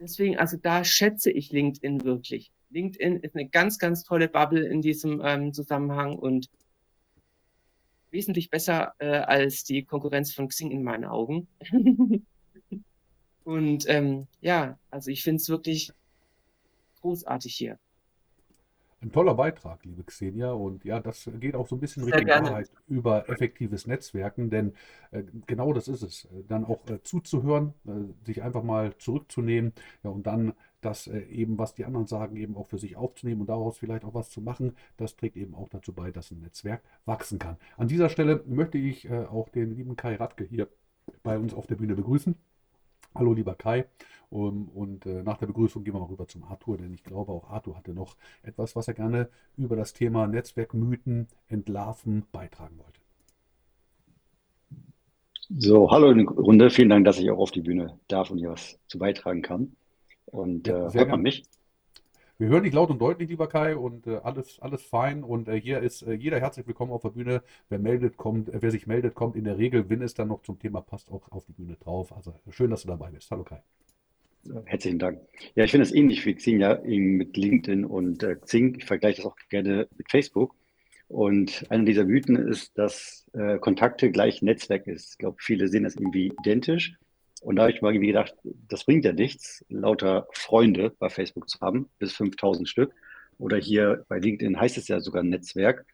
[0.00, 2.50] deswegen, also da schätze ich LinkedIn wirklich.
[2.70, 6.48] LinkedIn ist eine ganz, ganz tolle Bubble in diesem ähm, Zusammenhang und
[8.10, 11.46] wesentlich besser äh, als die Konkurrenz von Xing in meinen Augen.
[13.44, 15.92] und ähm, ja, also ich finde es wirklich
[17.00, 17.78] großartig hier.
[19.02, 20.52] Ein toller Beitrag, liebe Xenia.
[20.52, 24.74] Und ja, das geht auch so ein bisschen Richtung Wahrheit über effektives Netzwerken, denn
[25.10, 26.28] äh, genau das ist es.
[26.48, 31.58] Dann auch äh, zuzuhören, äh, sich einfach mal zurückzunehmen ja, und dann das äh, eben,
[31.58, 34.42] was die anderen sagen, eben auch für sich aufzunehmen und daraus vielleicht auch was zu
[34.42, 34.76] machen.
[34.98, 37.56] Das trägt eben auch dazu bei, dass ein Netzwerk wachsen kann.
[37.78, 40.68] An dieser Stelle möchte ich äh, auch den lieben Kai Radke hier
[41.22, 42.34] bei uns auf der Bühne begrüßen.
[43.14, 43.86] Hallo lieber Kai.
[44.30, 47.32] Um, und äh, nach der Begrüßung gehen wir mal rüber zum Arthur, denn ich glaube,
[47.32, 53.00] auch Arthur hatte noch etwas, was er gerne über das Thema Netzwerkmythen entlarven beitragen wollte.
[55.48, 56.70] So, hallo in die Runde.
[56.70, 59.74] Vielen Dank, dass ich auch auf die Bühne darf und hier was zu beitragen kann.
[60.26, 61.42] Und ja, äh, hört man mich?
[62.40, 65.24] Wir hören dich laut und deutlich, lieber Kai, und äh, alles, alles fein.
[65.24, 67.42] Und äh, hier ist äh, jeder herzlich willkommen auf der Bühne.
[67.68, 70.40] Wer meldet, kommt, äh, wer sich meldet, kommt in der Regel, wenn es dann noch
[70.40, 72.16] zum Thema passt, auch auf die Bühne drauf.
[72.16, 73.30] Also schön, dass du dabei bist.
[73.30, 73.62] Hallo Kai.
[74.64, 75.20] Herzlichen Dank.
[75.54, 78.74] Ja, ich finde es ähnlich wie Xing ja mit LinkedIn und äh, Xing.
[78.78, 80.54] Ich vergleiche das auch gerne mit Facebook.
[81.08, 85.10] Und einer dieser Mythen ist, dass äh, Kontakte gleich Netzwerk ist.
[85.12, 86.96] Ich glaube, viele sehen das irgendwie identisch.
[87.40, 88.34] Und da habe ich mal irgendwie gedacht,
[88.68, 92.92] das bringt ja nichts, lauter Freunde bei Facebook zu haben, bis 5000 Stück.
[93.38, 95.86] Oder hier bei LinkedIn heißt es ja sogar Netzwerk.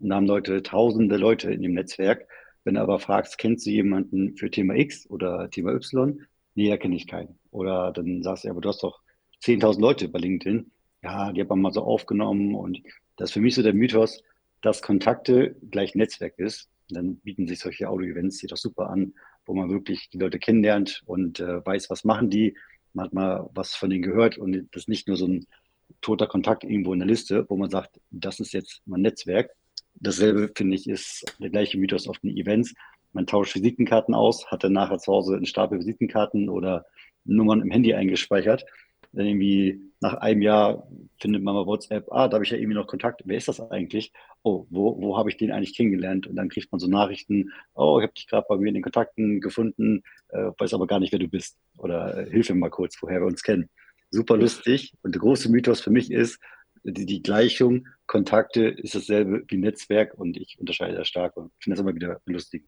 [0.00, 2.26] und da haben Leute, tausende Leute in dem Netzwerk.
[2.64, 6.20] Wenn du aber fragst, kennst du jemanden für Thema X oder Thema Y?
[6.54, 7.38] Nee, da kenne ich keinen.
[7.50, 9.02] Oder dann sagst du, aber du hast doch
[9.44, 10.70] 10.000 Leute bei LinkedIn.
[11.02, 12.82] Ja, die hat man mal so aufgenommen und
[13.16, 14.22] das ist für mich so der Mythos,
[14.62, 16.68] dass Kontakte gleich Netzwerk ist.
[16.88, 21.02] Dann bieten sich solche Audio-Events hier doch super an, wo man wirklich die Leute kennenlernt
[21.06, 22.56] und äh, weiß, was machen die.
[22.92, 25.46] Man hat mal was von denen gehört und das ist nicht nur so ein
[26.00, 29.50] toter Kontakt irgendwo in der Liste, wo man sagt, das ist jetzt mein Netzwerk.
[29.94, 32.74] Dasselbe, finde ich, ist der gleiche Mythos auf den Events.
[33.12, 36.84] Man tauscht Visitenkarten aus, hat dann nachher zu Hause einen Stapel Visitenkarten oder
[37.24, 38.64] Nummern im Handy eingespeichert.
[39.16, 40.86] Dann irgendwie nach einem Jahr
[41.18, 43.22] findet man mal WhatsApp, ah, da habe ich ja irgendwie noch Kontakt.
[43.24, 44.12] Wer ist das eigentlich?
[44.42, 46.26] Oh, wo, wo habe ich den eigentlich kennengelernt?
[46.26, 48.82] Und dann kriegt man so Nachrichten, oh, ich habe dich gerade bei mir in den
[48.82, 51.58] Kontakten gefunden, äh, weiß aber gar nicht, wer du bist.
[51.78, 53.68] Oder äh, hilf mir mal kurz, woher wir uns kennen
[54.10, 54.94] super lustig.
[55.02, 56.38] Und der große Mythos für mich ist,
[56.82, 61.76] die, die Gleichung, Kontakte ist dasselbe wie Netzwerk und ich unterscheide das stark und finde
[61.76, 62.64] das immer wieder lustig.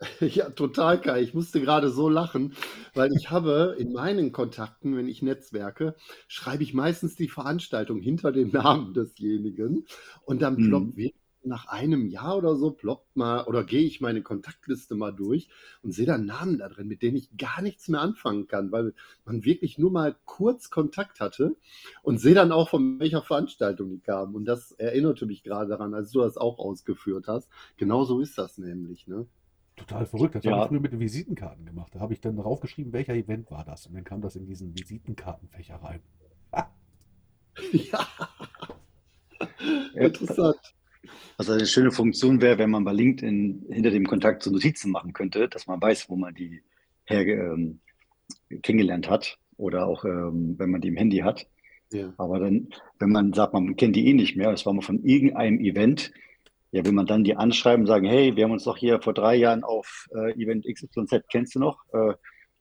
[0.20, 1.22] Ja, total Kai.
[1.22, 2.54] Ich musste gerade so lachen,
[2.94, 5.94] weil ich habe in meinen Kontakten, wenn ich netzwerke,
[6.28, 9.86] schreibe ich meistens die Veranstaltung hinter dem Namen desjenigen
[10.24, 11.10] und dann ploppt mhm
[11.44, 15.48] nach einem Jahr oder so ploppt mal oder gehe ich meine Kontaktliste mal durch
[15.82, 18.94] und sehe dann Namen da drin, mit denen ich gar nichts mehr anfangen kann, weil
[19.24, 21.56] man wirklich nur mal kurz Kontakt hatte
[22.02, 24.34] und sehe dann auch, von welcher Veranstaltung die kamen.
[24.34, 27.48] Und das erinnerte mich gerade daran, als du das auch ausgeführt hast.
[27.76, 29.26] Genau so ist das nämlich, ne?
[29.78, 30.34] Total verrückt.
[30.34, 30.52] Das ja.
[30.52, 31.94] habe ich früher mit den Visitenkarten gemacht.
[31.94, 33.86] Da habe ich dann draufgeschrieben, welcher Event war das.
[33.86, 36.00] Und dann kam das in diesen Visitenkartenfächer rein.
[36.52, 36.66] Ah.
[37.72, 38.06] Ja.
[39.94, 40.74] Interessant.
[41.36, 45.12] Was eine schöne Funktion wäre, wenn man bei LinkedIn hinter dem Kontakt so Notizen machen
[45.12, 46.62] könnte, dass man weiß, wo man die
[47.04, 47.80] her ähm,
[48.62, 51.46] kennengelernt hat oder auch ähm, wenn man die im Handy hat.
[51.92, 52.12] Ja.
[52.18, 55.02] Aber dann, wenn man sagt, man kennt die eh nicht mehr, das war mal von
[55.04, 56.12] irgendeinem Event,
[56.70, 59.14] ja, will man dann die anschreiben und sagen, hey, wir haben uns doch hier vor
[59.14, 61.78] drei Jahren auf äh, Event XYZ, kennst du noch?
[61.92, 62.14] Äh,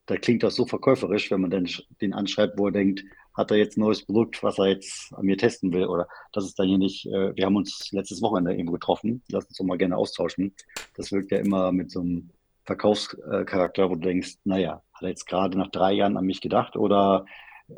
[0.06, 1.68] da klingt das so verkäuferisch, wenn man dann
[2.02, 5.26] den anschreibt, wo er denkt, hat er jetzt ein neues Produkt, was er jetzt an
[5.26, 5.86] mir testen will?
[5.86, 9.46] Oder das ist dann hier nicht, äh, wir haben uns letztes Wochenende irgendwo getroffen, lass
[9.46, 10.56] uns doch mal gerne austauschen.
[10.96, 12.30] Das wirkt ja immer mit so einem
[12.66, 16.76] Verkaufscharakter, wo du denkst, naja, hat er jetzt gerade nach drei Jahren an mich gedacht
[16.76, 17.26] oder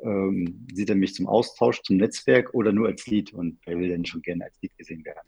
[0.03, 3.33] ähm, sieht er mich zum Austausch, zum Netzwerk oder nur als Lead?
[3.33, 5.27] Und wer will denn schon gerne als Lead gesehen werden?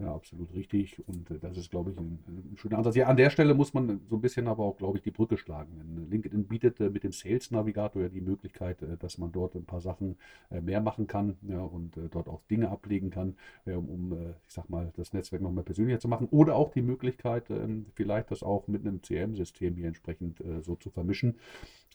[0.00, 1.06] Ja, absolut richtig.
[1.06, 2.96] Und äh, das ist, glaube ich, ein, ein, schöner Ansatz.
[2.96, 5.36] Ja, an der Stelle muss man so ein bisschen aber auch, glaube ich, die Brücke
[5.36, 5.76] schlagen.
[5.76, 9.56] Denn LinkedIn bietet äh, mit dem Sales Navigator ja die Möglichkeit, äh, dass man dort
[9.56, 10.16] ein paar Sachen
[10.50, 13.36] äh, mehr machen kann ja, und äh, dort auch Dinge ablegen kann,
[13.66, 14.12] äh, um,
[14.46, 16.28] ich sag mal, das Netzwerk noch mal persönlicher zu machen.
[16.30, 20.90] Oder auch die Möglichkeit, ähm, vielleicht das auch mit einem CM-System hier entsprechend so zu
[20.90, 21.36] vermischen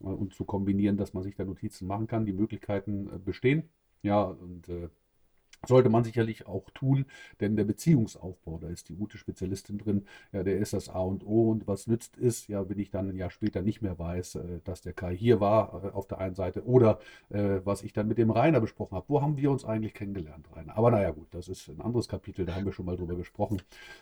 [0.02, 2.26] und zu kombinieren, dass man sich da Notizen machen kann.
[2.26, 3.64] Die Möglichkeiten bestehen.
[4.04, 4.70] Ja, und
[5.68, 7.06] sollte man sicherlich auch tun,
[7.40, 11.26] denn der Beziehungsaufbau, da ist die gute Spezialistin drin, ja, der ist das A und
[11.26, 11.52] O.
[11.52, 14.60] Und was nützt ist, ja, wenn ich dann ein Jahr später nicht mehr weiß, äh,
[14.64, 17.00] dass der Kai hier war äh, auf der einen Seite oder
[17.30, 19.06] äh, was ich dann mit dem Rainer besprochen habe.
[19.08, 20.78] Wo haben wir uns eigentlich kennengelernt, Rainer?
[20.78, 23.62] Aber naja, gut, das ist ein anderes Kapitel, da haben wir schon mal drüber gesprochen.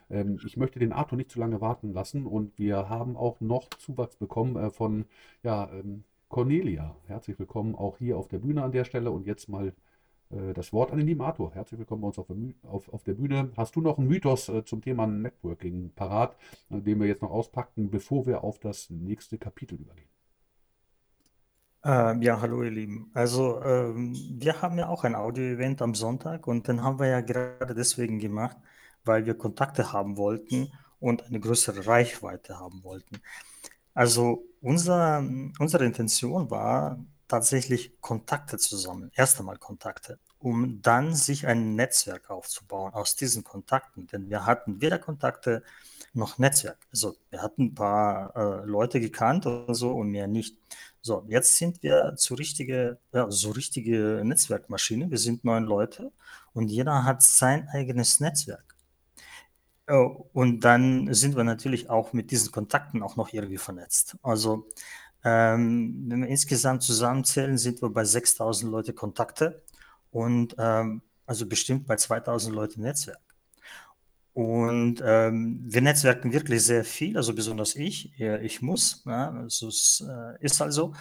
[0.09, 3.69] Ähm, ich möchte den Arthur nicht zu lange warten lassen und wir haben auch noch
[3.69, 5.05] Zuwachs bekommen von,
[5.43, 6.95] ja, ähm, Cornelia.
[7.05, 9.73] Herzlich willkommen auch hier auf der Bühne an der Stelle und jetzt mal
[10.53, 11.53] das Wort an den lieben Arthur.
[11.53, 12.37] Herzlich willkommen bei uns auf der,
[12.69, 13.51] auf, auf der Bühne.
[13.55, 16.35] Hast du noch einen Mythos äh, zum Thema Networking parat,
[16.69, 20.09] äh, den wir jetzt noch auspacken, bevor wir auf das nächste Kapitel übergehen?
[21.85, 23.11] Ähm, ja, hallo ihr Lieben.
[23.13, 27.21] Also ähm, wir haben ja auch ein Audio-Event am Sonntag und den haben wir ja
[27.21, 28.57] gerade deswegen gemacht,
[29.03, 33.21] weil wir Kontakte haben wollten und eine größere Reichweite haben wollten.
[33.93, 35.19] Also unser,
[35.59, 42.29] unsere Intention war, tatsächlich Kontakte zu sammeln, erst einmal Kontakte, um dann sich ein Netzwerk
[42.29, 44.07] aufzubauen aus diesen Kontakten.
[44.07, 45.63] Denn wir hatten weder Kontakte
[46.13, 46.77] noch Netzwerk.
[46.91, 50.57] Also wir hatten ein paar äh, Leute gekannt oder so und mehr nicht.
[51.01, 55.09] So, jetzt sind wir zu richtige, ja, so richtige Netzwerkmaschine.
[55.09, 56.11] Wir sind neun Leute
[56.53, 58.75] und jeder hat sein eigenes Netzwerk.
[59.89, 64.17] Oh, und dann sind wir natürlich auch mit diesen Kontakten auch noch irgendwie vernetzt.
[64.23, 64.67] Also
[65.25, 69.61] ähm, wenn wir insgesamt zusammenzählen, sind wir bei 6000 Leute Kontakte
[70.13, 73.19] und ähm, also bestimmt bei 2000 Leute Netzwerk.
[74.33, 78.19] Und ähm, wir netzwerken wirklich sehr viel, also besonders ich.
[78.19, 80.93] Ich muss, ja, also es äh, ist also.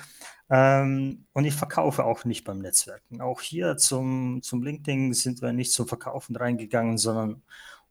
[0.50, 3.22] Ähm, und ich verkaufe auch nicht beim Netzwerken.
[3.22, 7.42] Auch hier zum, zum LinkedIn sind wir nicht zum Verkaufen reingegangen, sondern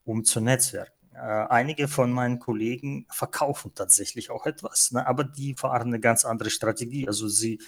[0.03, 0.93] um zu netzwerken.
[1.15, 5.07] Äh, einige von meinen Kollegen verkaufen tatsächlich auch etwas, ne?
[5.07, 7.07] aber die fahren eine ganz andere Strategie.
[7.07, 7.59] Also sie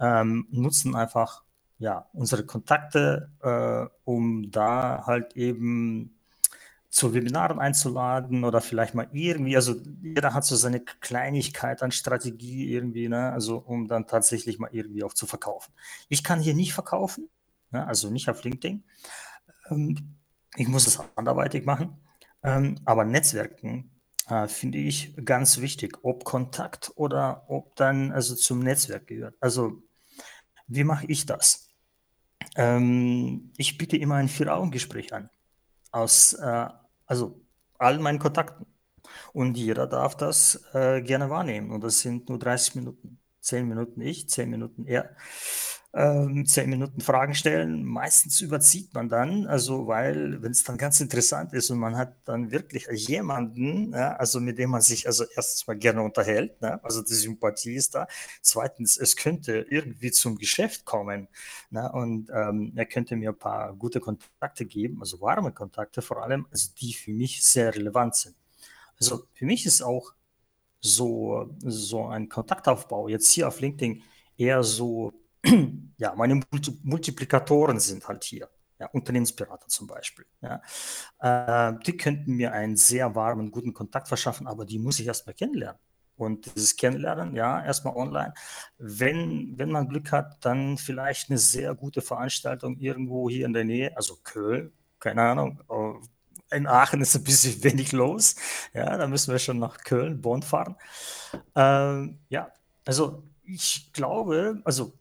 [0.00, 1.43] ähm, nutzen einfach
[1.78, 6.14] ja, unsere Kontakte, äh, um da halt eben
[6.94, 12.72] zu Webinaren einzuladen oder vielleicht mal irgendwie, also jeder hat so seine Kleinigkeit an Strategie
[12.72, 13.32] irgendwie, ne?
[13.32, 15.74] also um dann tatsächlich mal irgendwie auch zu verkaufen.
[16.08, 17.28] Ich kann hier nicht verkaufen,
[17.72, 17.84] ne?
[17.84, 18.84] also nicht auf LinkedIn.
[19.70, 20.14] Ähm,
[20.54, 21.98] ich muss es anderweitig machen,
[22.44, 23.90] ähm, aber Netzwerken
[24.28, 29.34] äh, finde ich ganz wichtig, ob Kontakt oder ob dann also zum Netzwerk gehört.
[29.40, 29.82] Also
[30.66, 31.68] wie mache ich das?
[32.56, 35.30] Ähm, ich biete immer ein Vier-Augen-Gespräch an
[35.90, 36.68] aus äh,
[37.06, 37.40] also
[37.78, 38.66] all meinen Kontakten.
[39.32, 41.70] Und jeder darf das äh, gerne wahrnehmen.
[41.70, 43.18] Und das sind nur 30 Minuten.
[43.40, 45.14] 10 Minuten ich, 10 Minuten er
[45.96, 47.84] ähm, zehn Minuten Fragen stellen.
[47.84, 52.16] Meistens überzieht man dann, also weil, wenn es dann ganz interessant ist und man hat
[52.24, 56.82] dann wirklich jemanden, ja, also mit dem man sich also erstens mal gerne unterhält, ne?
[56.82, 58.08] also die Sympathie ist da.
[58.42, 61.28] Zweitens, es könnte irgendwie zum Geschäft kommen
[61.70, 61.90] ne?
[61.92, 66.46] und ähm, er könnte mir ein paar gute Kontakte geben, also warme Kontakte vor allem,
[66.50, 68.34] also die für mich sehr relevant sind.
[68.98, 70.12] Also für mich ist auch
[70.80, 74.02] so, so ein Kontaktaufbau jetzt hier auf LinkedIn
[74.36, 75.12] eher so
[75.98, 76.40] ja, meine
[76.82, 78.48] Multiplikatoren sind halt hier.
[78.78, 80.26] Ja, Unternehmensberater zum Beispiel.
[80.40, 80.60] Ja.
[81.20, 85.34] Äh, die könnten mir einen sehr warmen, guten Kontakt verschaffen, aber die muss ich erstmal
[85.34, 85.80] kennenlernen.
[86.16, 88.34] Und dieses Kennenlernen, ja, erstmal online.
[88.78, 93.64] Wenn, wenn man Glück hat, dann vielleicht eine sehr gute Veranstaltung irgendwo hier in der
[93.64, 95.60] Nähe, also Köln, keine Ahnung.
[95.68, 98.36] Äh, in Aachen ist ein bisschen wenig los.
[98.72, 100.76] Ja, da müssen wir schon nach Köln, Bonn fahren.
[101.54, 102.52] Ähm, ja,
[102.84, 104.92] also ich glaube, also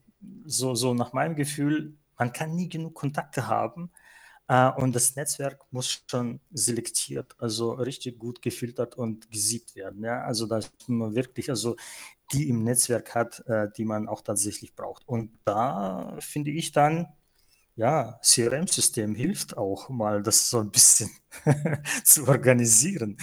[0.46, 3.92] so, so nach meinem Gefühl, man kann nie genug Kontakte haben.
[4.48, 10.04] Äh, und das Netzwerk muss schon selektiert, also richtig gut gefiltert und gesiebt werden.
[10.04, 10.24] Ja?
[10.24, 11.76] Also, dass man wirklich also
[12.32, 15.08] die im Netzwerk hat, äh, die man auch tatsächlich braucht.
[15.08, 17.08] Und da finde ich dann,
[17.76, 21.10] ja, CRM-System hilft auch mal, das so ein bisschen
[22.04, 23.18] zu organisieren.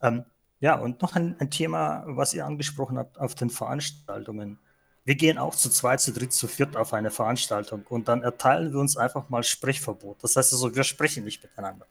[0.00, 0.24] Ähm,
[0.60, 4.58] ja, und noch ein, ein, Thema, was ihr angesprochen habt auf den Veranstaltungen
[5.06, 8.72] wir gehen auch zu zweit, zu dritt, zu viert auf eine Veranstaltung und dann erteilen
[8.72, 10.22] wir uns einfach mal Sprechverbot.
[10.22, 11.86] Das heißt also, wir sprechen nicht miteinander.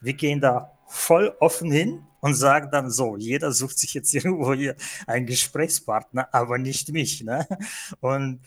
[0.00, 4.54] Wir gehen da voll offen hin und sagen dann so, jeder sucht sich jetzt irgendwo
[4.54, 4.74] hier
[5.06, 7.22] einen Gesprächspartner, aber nicht mich.
[7.22, 7.46] Ne?
[8.00, 8.40] Und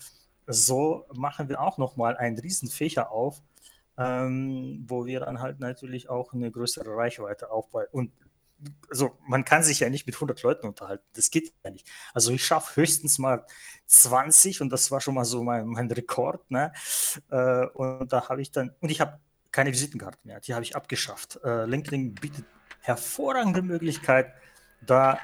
[0.48, 3.44] so machen wir auch nochmal einen riesen Fächer auf,
[4.00, 7.86] ähm, wo wir dann halt natürlich auch eine größere Reichweite aufbauen.
[7.92, 8.12] Und
[8.90, 11.04] also man kann sich ja nicht mit 100 Leuten unterhalten.
[11.14, 11.88] Das geht ja nicht.
[12.14, 13.46] Also ich schaffe höchstens mal
[13.88, 16.50] 20 und das war schon mal so mein, mein Rekord.
[16.52, 16.72] Ne?
[17.30, 19.20] Äh, und da habe ich dann, und ich habe
[19.52, 21.40] keine Visitenkarte mehr, die habe ich abgeschafft.
[21.44, 22.46] Äh, LinkedIn bietet
[22.82, 24.34] hervorragende Möglichkeit,
[24.82, 25.20] da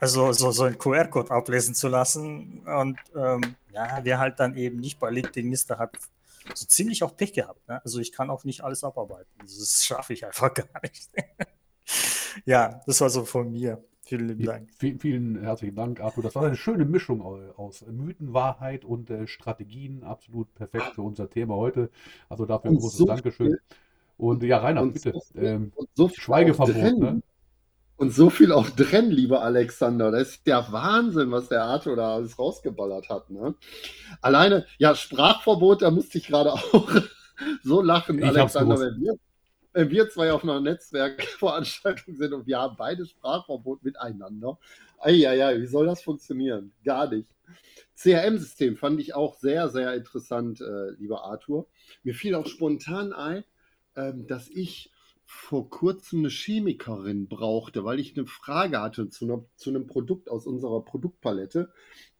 [0.00, 2.66] also so, so einen QR-Code ablesen zu lassen.
[2.66, 5.96] Und ähm, ja, wer halt dann eben nicht bei LinkedIn ist, der hat
[6.52, 7.66] so ziemlich auch Pech gehabt.
[7.68, 7.80] Ne?
[7.84, 9.30] Also ich kann auch nicht alles abarbeiten.
[9.40, 11.10] Das schaffe ich einfach gar nicht.
[12.44, 13.82] ja, das war so von mir.
[14.06, 14.68] Vielen lieben Dank.
[14.76, 16.22] Vielen, vielen herzlichen Dank, Arthur.
[16.22, 20.02] Das war eine schöne Mischung aus Mythen, Wahrheit und äh, Strategien.
[20.04, 21.90] Absolut perfekt für unser Thema heute.
[22.28, 23.46] Also dafür ein großes so Dankeschön.
[23.46, 23.60] Viel,
[24.18, 25.12] und ja, Rainer, bitte.
[25.12, 26.98] So viel, ähm, so Schweigeverbot.
[26.98, 27.22] Ne?
[27.96, 30.10] Und so viel auch drin, lieber Alexander.
[30.10, 33.30] Das ist der Wahnsinn, was der Arthur da alles rausgeballert hat.
[33.30, 33.54] Ne?
[34.20, 36.90] Alleine, ja, Sprachverbot, da musste ich gerade auch
[37.62, 39.14] so lachen, ich Alexander, wenn wir,
[39.74, 44.58] wenn wir zwei auf einer Netzwerkveranstaltung sind und wir haben beide Sprachverbot miteinander.
[45.00, 46.72] Eieiei, wie soll das funktionieren?
[46.84, 47.28] Gar nicht.
[47.96, 51.66] CRM-System fand ich auch sehr, sehr interessant, äh, lieber Arthur.
[52.04, 53.44] Mir fiel auch spontan ein,
[53.94, 54.92] äh, dass ich
[55.26, 60.30] vor kurzem eine Chemikerin brauchte, weil ich eine Frage hatte zu, einer, zu einem Produkt
[60.30, 61.72] aus unserer Produktpalette.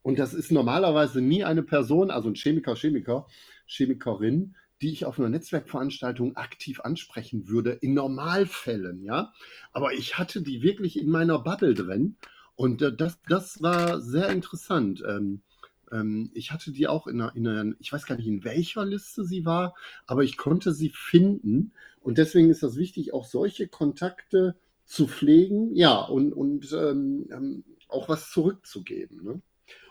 [0.02, 3.26] Und das ist normalerweise nie eine Person, also ein Chemiker, Chemiker,
[3.66, 9.32] Chemikerin, die ich auf einer Netzwerkveranstaltung aktiv ansprechen würde, in Normalfällen, ja.
[9.72, 12.16] Aber ich hatte die wirklich in meiner Bubble drin
[12.56, 15.02] und äh, das, das war sehr interessant.
[15.06, 15.42] Ähm,
[15.90, 18.84] ähm, ich hatte die auch in einer, in einer, ich weiß gar nicht, in welcher
[18.84, 19.74] Liste sie war,
[20.06, 25.74] aber ich konnte sie finden und deswegen ist das wichtig, auch solche Kontakte zu pflegen,
[25.74, 29.22] ja, und, und ähm, ähm auch was zurückzugeben.
[29.22, 29.40] Ne?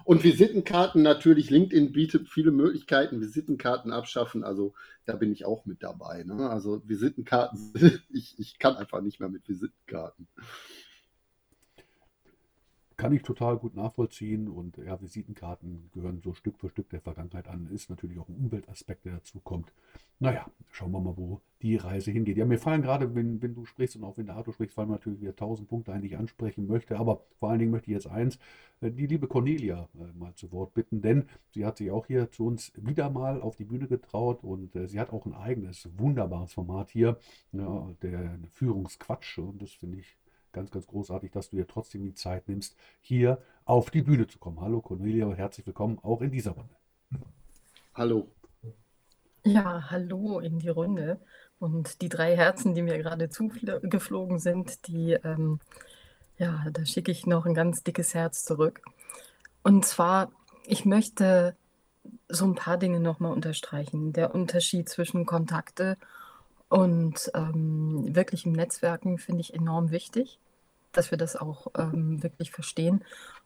[0.05, 4.73] Und Visitenkarten natürlich, LinkedIn bietet viele Möglichkeiten, Visitenkarten abschaffen, also
[5.05, 6.23] da bin ich auch mit dabei.
[6.23, 6.49] Ne?
[6.49, 7.73] Also Visitenkarten,
[8.09, 10.27] ich, ich kann einfach nicht mehr mit Visitenkarten.
[13.03, 17.49] Kann ich total gut nachvollziehen und ja, Visitenkarten gehören so Stück für Stück der Vergangenheit
[17.49, 17.67] an.
[17.67, 19.73] Ist natürlich auch ein Umweltaspekt, der dazu kommt.
[20.19, 22.37] Naja, schauen wir mal, wo die Reise hingeht.
[22.37, 24.87] Ja, mir fallen gerade, wenn, wenn du sprichst und auch wenn der Arthur spricht, fallen
[24.87, 26.97] mir natürlich wieder tausend Punkte ein, die ich ansprechen möchte.
[26.97, 28.39] Aber vor allen Dingen möchte ich jetzt eins,
[28.79, 32.31] äh, die liebe Cornelia äh, mal zu Wort bitten, denn sie hat sich auch hier
[32.31, 35.89] zu uns wieder mal auf die Bühne getraut und äh, sie hat auch ein eigenes,
[35.97, 37.17] wunderbares Format hier,
[37.51, 39.39] ja, der Führungsquatsch.
[39.39, 40.15] Und das finde ich
[40.53, 44.39] ganz, ganz großartig, dass du dir trotzdem die Zeit nimmst, hier auf die Bühne zu
[44.39, 44.61] kommen.
[44.61, 46.75] Hallo Cornelia, herzlich willkommen auch in dieser Runde.
[47.93, 48.27] Hallo.
[49.43, 51.19] Ja, hallo in die Runde.
[51.59, 55.59] Und die drei Herzen, die mir gerade zugeflogen sind, die, ähm,
[56.37, 58.81] ja, da schicke ich noch ein ganz dickes Herz zurück.
[59.63, 60.31] Und zwar,
[60.65, 61.55] ich möchte
[62.29, 64.13] so ein paar Dinge nochmal unterstreichen.
[64.13, 65.97] Der Unterschied zwischen Kontakte
[66.73, 70.39] und ähm, wirklichem Netzwerken finde ich enorm wichtig,
[70.93, 73.03] dass wir das auch ähm, wirklich verstehen.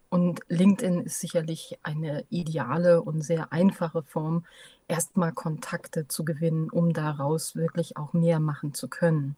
[0.10, 4.45] Und LinkedIn ist sicherlich eine ideale und sehr einfache Form,
[4.88, 9.36] erstmal Kontakte zu gewinnen, um daraus wirklich auch mehr machen zu können.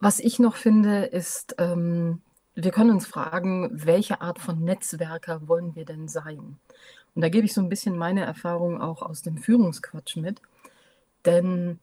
[0.00, 2.20] Was ich noch finde, ist, ähm,
[2.54, 6.58] wir können uns fragen, welche Art von Netzwerker wollen wir denn sein?
[7.14, 10.40] Und da gebe ich so ein bisschen meine Erfahrung auch aus dem Führungsquatsch mit.
[11.24, 11.78] Denn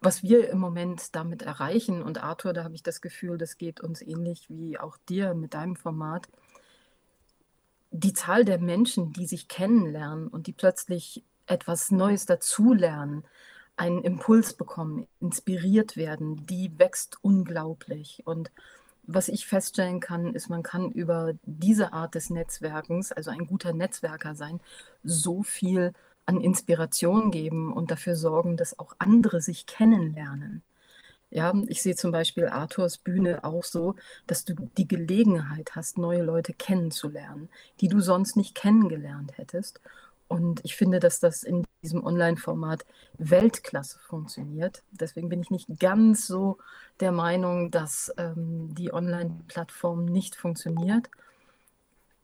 [0.00, 3.80] was wir im Moment damit erreichen, und Arthur, da habe ich das Gefühl, das geht
[3.80, 6.28] uns ähnlich wie auch dir mit deinem Format,
[7.90, 13.24] die Zahl der Menschen, die sich kennenlernen und die plötzlich etwas Neues dazulernen,
[13.76, 18.22] einen Impuls bekommen, inspiriert werden, die wächst unglaublich.
[18.24, 18.50] Und
[19.04, 23.72] was ich feststellen kann, ist, man kann über diese Art des Netzwerkens, also ein guter
[23.72, 24.60] Netzwerker sein,
[25.04, 25.92] so viel
[26.26, 30.62] an Inspiration geben und dafür sorgen, dass auch andere sich kennenlernen.
[31.30, 33.96] Ja, ich sehe zum Beispiel Arthurs Bühne auch so,
[34.26, 37.48] dass du die Gelegenheit hast, neue Leute kennenzulernen,
[37.80, 39.80] die du sonst nicht kennengelernt hättest.
[40.28, 42.84] Und ich finde, dass das in diesem Online-Format
[43.18, 44.82] Weltklasse funktioniert.
[44.90, 46.58] Deswegen bin ich nicht ganz so
[47.00, 51.08] der Meinung, dass ähm, die Online-Plattform nicht funktioniert,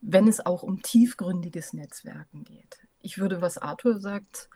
[0.01, 4.49] wenn es auch um tiefgründiges Netzwerken geht ich würde, was Arthur sagt,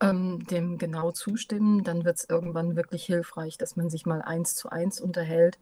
[0.00, 1.84] ähm, dem genau zustimmen.
[1.84, 5.58] Dann wird es irgendwann wirklich hilfreich, dass man sich mal eins zu eins unterhält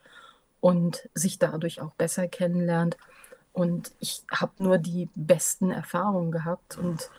[0.60, 2.96] und sich dadurch auch besser kennenlernt.
[3.52, 6.76] Und ich habe nur die besten Erfahrungen gehabt.
[6.76, 7.10] Und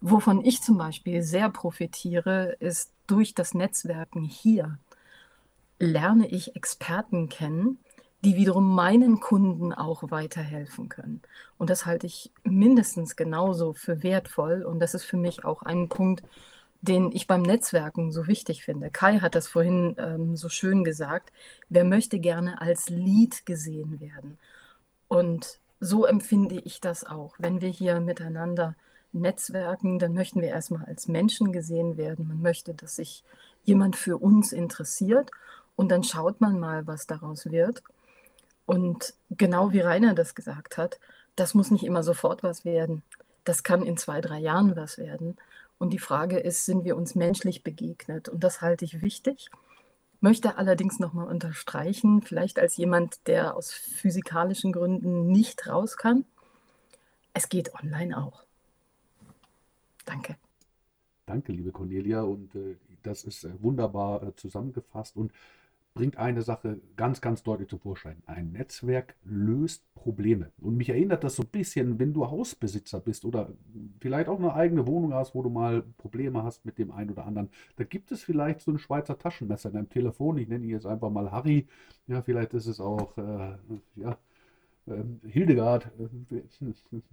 [0.00, 4.78] wovon ich zum Beispiel sehr profitiere, ist durch das Netzwerken hier
[5.78, 7.78] lerne ich Experten kennen,
[8.24, 11.22] die wiederum meinen Kunden auch weiterhelfen können.
[11.56, 14.64] Und das halte ich mindestens genauso für wertvoll.
[14.64, 16.24] Und das ist für mich auch ein Punkt,
[16.80, 18.90] den ich beim Netzwerken so wichtig finde.
[18.90, 21.32] Kai hat das vorhin ähm, so schön gesagt.
[21.68, 24.38] Wer möchte gerne als Lead gesehen werden?
[25.08, 27.34] Und so empfinde ich das auch.
[27.38, 28.74] Wenn wir hier miteinander
[29.12, 32.28] netzwerken, dann möchten wir erstmal als Menschen gesehen werden.
[32.28, 33.24] Man möchte, dass sich
[33.64, 35.30] jemand für uns interessiert.
[35.76, 37.82] Und dann schaut man mal, was daraus wird.
[38.68, 41.00] Und genau wie Rainer das gesagt hat,
[41.36, 43.02] das muss nicht immer sofort was werden.
[43.44, 45.38] Das kann in zwei, drei Jahren was werden.
[45.78, 48.28] Und die Frage ist, sind wir uns menschlich begegnet?
[48.28, 49.48] Und das halte ich wichtig.
[50.20, 56.26] Möchte allerdings nochmal unterstreichen, vielleicht als jemand, der aus physikalischen Gründen nicht raus kann,
[57.32, 58.42] es geht online auch.
[60.04, 60.36] Danke.
[61.24, 62.20] Danke, liebe Cornelia.
[62.20, 65.16] Und äh, das ist äh, wunderbar äh, zusammengefasst.
[65.16, 65.32] Und
[65.98, 68.22] bringt eine Sache ganz, ganz deutlich zum Vorschein.
[68.26, 70.52] Ein Netzwerk löst Probleme.
[70.60, 73.50] Und mich erinnert das so ein bisschen, wenn du Hausbesitzer bist oder
[74.00, 77.26] vielleicht auch eine eigene Wohnung hast, wo du mal Probleme hast mit dem einen oder
[77.26, 77.50] anderen.
[77.74, 80.38] Da gibt es vielleicht so ein Schweizer Taschenmesser in deinem Telefon.
[80.38, 81.66] Ich nenne ihn jetzt einfach mal Harry.
[82.06, 83.56] Ja, vielleicht ist es auch, äh,
[83.96, 84.16] ja,
[84.86, 86.42] ähm, Hildegard, äh,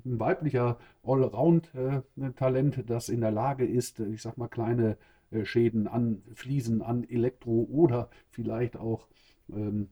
[0.06, 4.96] ein weiblicher Allround-Talent, das in der Lage ist, ich sag mal, kleine äh,
[5.44, 9.08] Schäden an Fliesen, an Elektro oder vielleicht auch
[9.50, 9.90] ähm,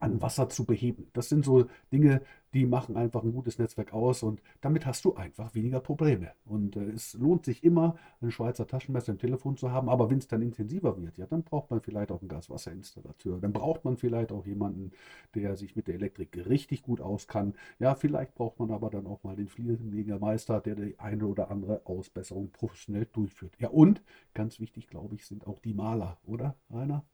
[0.00, 1.08] an Wasser zu beheben.
[1.12, 2.22] Das sind so Dinge,
[2.54, 6.32] die machen einfach ein gutes Netzwerk aus und damit hast du einfach weniger Probleme.
[6.44, 10.18] Und äh, es lohnt sich immer, ein Schweizer Taschenmesser im Telefon zu haben, aber wenn
[10.18, 13.38] es dann intensiver wird, ja, dann braucht man vielleicht auch einen Gaswasserinstallateur.
[13.40, 14.90] Dann braucht man vielleicht auch jemanden,
[15.34, 17.54] der sich mit der Elektrik richtig gut auskann.
[17.78, 21.82] Ja, vielleicht braucht man aber dann auch mal den Fliesenlegermeister, der die eine oder andere
[21.86, 23.54] Ausbesserung professionell durchführt.
[23.58, 24.02] Ja, und
[24.34, 27.04] ganz wichtig, glaube ich, sind auch die Maler, oder, Rainer?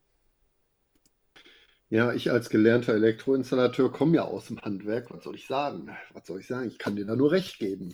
[1.89, 5.09] Ja, ich als gelernter Elektroinstallateur komme ja aus dem Handwerk.
[5.11, 5.89] Was soll ich sagen?
[6.13, 6.67] Was soll ich sagen?
[6.67, 7.93] Ich kann dir da nur recht geben,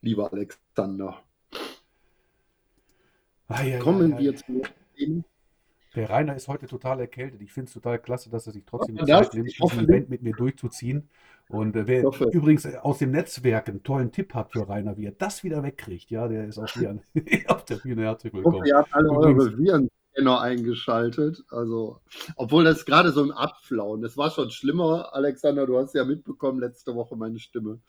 [0.00, 1.20] lieber Alexander.
[3.48, 4.62] Ei, ei, Kommen ei, wir zu
[4.98, 5.24] dem,
[5.96, 7.40] Der Rainer ist heute total erkältet.
[7.42, 9.84] Ich finde es total klasse, dass er sich trotzdem die Zeit nimmt, diesen.
[9.88, 11.08] Event mit mir durchzuziehen.
[11.48, 15.06] Und äh, wer übrigens äh, aus dem Netzwerk einen tollen Tipp hat für Rainer, wie
[15.06, 16.98] er das wieder wegkriegt, ja, der ist auch hier
[17.48, 18.02] auf der Bühne.
[18.02, 18.66] Herzlich Ich hoffe, willkommen.
[18.66, 19.56] ihr habt alle Übrigens- eure
[20.14, 21.44] Virenscanner eingeschaltet.
[21.50, 22.00] Also,
[22.36, 24.02] obwohl das gerade so ein Abflauen.
[24.02, 25.66] Das war schon schlimmer, Alexander.
[25.66, 27.80] Du hast ja mitbekommen letzte Woche meine Stimme.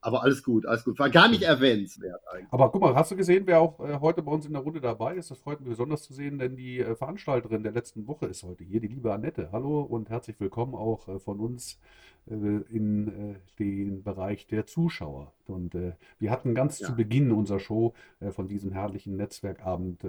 [0.00, 0.98] Aber alles gut, alles gut.
[0.98, 2.52] War gar nicht erwähnenswert eigentlich.
[2.52, 4.80] Aber guck mal, hast du gesehen, wer auch äh, heute bei uns in der Runde
[4.80, 5.30] dabei ist?
[5.30, 8.64] Das freut mich besonders zu sehen, denn die äh, Veranstalterin der letzten Woche ist heute
[8.64, 9.50] hier, die liebe Annette.
[9.52, 11.78] Hallo und herzlich willkommen auch äh, von uns
[12.26, 15.32] in den Bereich der Zuschauer.
[15.46, 16.88] Und wir hatten ganz Ja.
[16.88, 17.94] zu Beginn unserer Show
[18.32, 20.04] von diesem herrlichen Netzwerkabend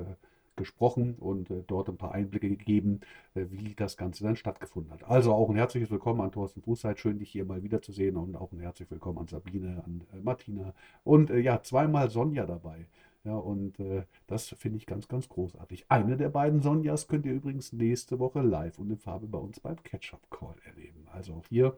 [0.61, 3.01] gesprochen und äh, dort ein paar Einblicke gegeben,
[3.35, 5.03] äh, wie das Ganze dann stattgefunden hat.
[5.03, 8.51] Also auch ein herzliches Willkommen an Thorsten Fußheit, schön dich hier mal wiederzusehen und auch
[8.51, 12.87] ein herzlich Willkommen an Sabine, an äh, Martina und ja, zweimal Sonja dabei.
[13.23, 15.85] Ja, und äh, das finde ich ganz, ganz großartig.
[15.89, 19.59] Eine der beiden Sonjas könnt ihr übrigens nächste Woche live und in Farbe bei uns
[19.59, 21.05] beim Ketchup Call erleben.
[21.11, 21.77] Also auch hier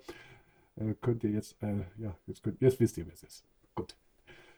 [0.77, 3.45] äh, könnt ihr jetzt, äh, ja, jetzt, könnt, jetzt wisst ihr, wer es ist.
[3.75, 3.95] Gut.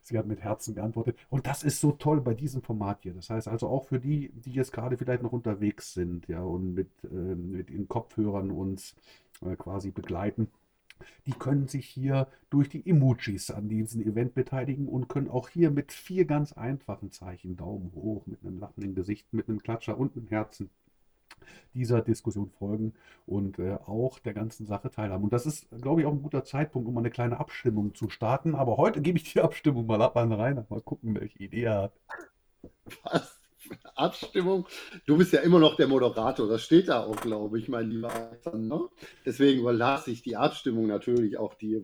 [0.06, 1.18] Sie hat mit Herzen geantwortet.
[1.30, 3.14] Und das ist so toll bei diesem Format hier.
[3.14, 6.76] Das heißt also auch für die, die jetzt gerade vielleicht noch unterwegs sind, ja, und
[6.76, 8.96] mit, äh, mit den Kopfhörern uns
[9.42, 10.52] äh, quasi begleiten.
[11.26, 15.72] Die können sich hier durch die Emojis an diesem Event beteiligen und können auch hier
[15.72, 20.16] mit vier ganz einfachen Zeichen, Daumen hoch, mit einem lachenden Gesicht, mit einem Klatscher und
[20.16, 20.70] einem Herzen,
[21.74, 22.94] dieser Diskussion folgen
[23.26, 25.24] und äh, auch der ganzen Sache teilhaben.
[25.24, 28.10] Und das ist, glaube ich, auch ein guter Zeitpunkt, um mal eine kleine Abstimmung zu
[28.10, 28.56] starten.
[28.56, 30.66] Aber heute gebe ich die Abstimmung mal ab an Rainer.
[30.70, 31.94] Mal gucken, welche Idee er hat.
[33.04, 33.40] Was?
[33.96, 34.68] Abstimmung?
[35.06, 36.48] Du bist ja immer noch der Moderator.
[36.48, 38.90] Das steht da auch, glaube ich, mein lieber Alexander.
[39.26, 41.84] Deswegen überlasse ich die Abstimmung natürlich auch dir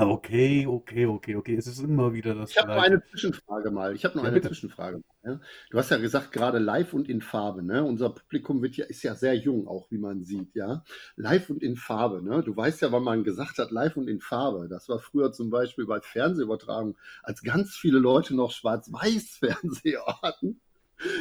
[0.00, 1.56] Okay, okay, okay, okay.
[1.56, 2.92] Es ist immer wieder das Ich habe noch Gleiche.
[2.92, 3.94] eine Zwischenfrage mal.
[3.94, 4.48] Ich habe noch Ja, eine bitte.
[4.48, 4.98] Zwischenfrage.
[4.98, 5.40] mal, Ja.
[5.70, 7.62] Du hast ja gesagt, gerade live und in Farbe.
[7.62, 7.82] Ne?
[7.84, 10.54] Unser Publikum wird ja, ist ja sehr jung, auch wie man sieht.
[10.54, 10.84] Ja,
[11.16, 12.22] live und in Farbe.
[12.22, 12.42] Ne?
[12.42, 14.68] Du weißt ja, wann man gesagt hat, live und in Farbe.
[14.68, 20.60] Das war früher zum Beispiel bei Fernsehübertragungen, als ganz viele Leute noch Schwarz-Weiß-Fernseher hatten.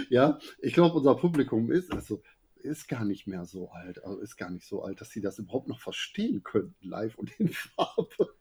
[0.09, 2.23] Ja, ich glaube, unser Publikum ist also
[2.55, 5.37] ist gar nicht mehr so alt, also ist gar nicht so alt, dass sie das
[5.37, 8.33] überhaupt noch verstehen könnten, live und in Farbe.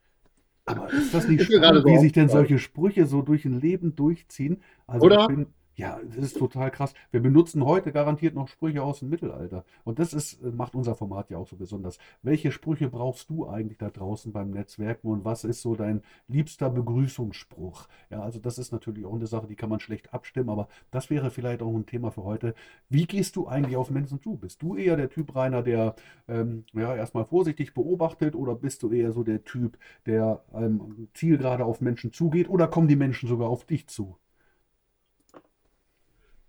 [0.67, 4.63] Aber ist das nicht spannend, wie sich denn solche Sprüche so durch ein Leben durchziehen?
[4.87, 5.21] Also Oder?
[5.23, 5.47] ich bin,
[5.77, 6.95] ja, das ist total krass.
[7.11, 9.65] Wir benutzen heute garantiert noch Sprüche aus dem Mittelalter.
[9.85, 11.99] Und das ist, äh, macht unser Format ja auch so besonders.
[12.23, 16.71] Welche Sprüche brauchst du eigentlich da draußen beim Netzwerken und was ist so dein liebster
[16.71, 17.89] Begrüßungsspruch?
[18.11, 21.11] Ja, also das ist natürlich auch eine Sache, die kann man schlecht abstimmen, aber das
[21.11, 22.55] wäre vielleicht auch ein Thema für heute.
[22.89, 24.37] Wie gehst du eigentlich auf Menschen zu?
[24.37, 25.95] Bist du eher der Typ, Rainer, der
[26.27, 31.67] ähm, ja, erstmal vorsichtig beobachtet oder bist du eher so der Typ, der ähm, zielgerade
[31.67, 34.17] auf Menschen zugeht oder kommen die Menschen sogar auf dich zu?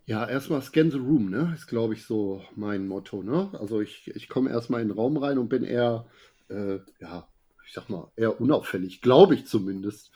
[0.08, 1.52] Ja, erstmal scan the room, ne?
[1.54, 3.50] Ist, glaube ich, so mein Motto, ne?
[3.60, 6.06] Also ich, ich komme erstmal in den Raum rein und bin eher,
[6.48, 7.28] äh, ja,
[7.66, 10.12] ich sag mal, eher unauffällig, glaube ich zumindest.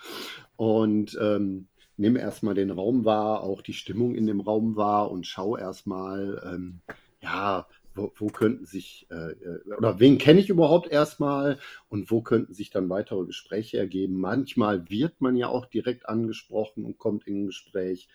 [0.55, 1.67] Und ähm,
[1.97, 6.41] nehme erstmal den Raum wahr, auch die Stimmung in dem Raum wahr und schaue erstmal,
[6.45, 6.79] ähm,
[7.21, 12.21] ja, wo, wo könnten sich, äh, äh, oder wen kenne ich überhaupt erstmal und wo
[12.21, 14.21] könnten sich dann weitere Gespräche ergeben.
[14.21, 18.07] Manchmal wird man ja auch direkt angesprochen und kommt in ein Gespräch.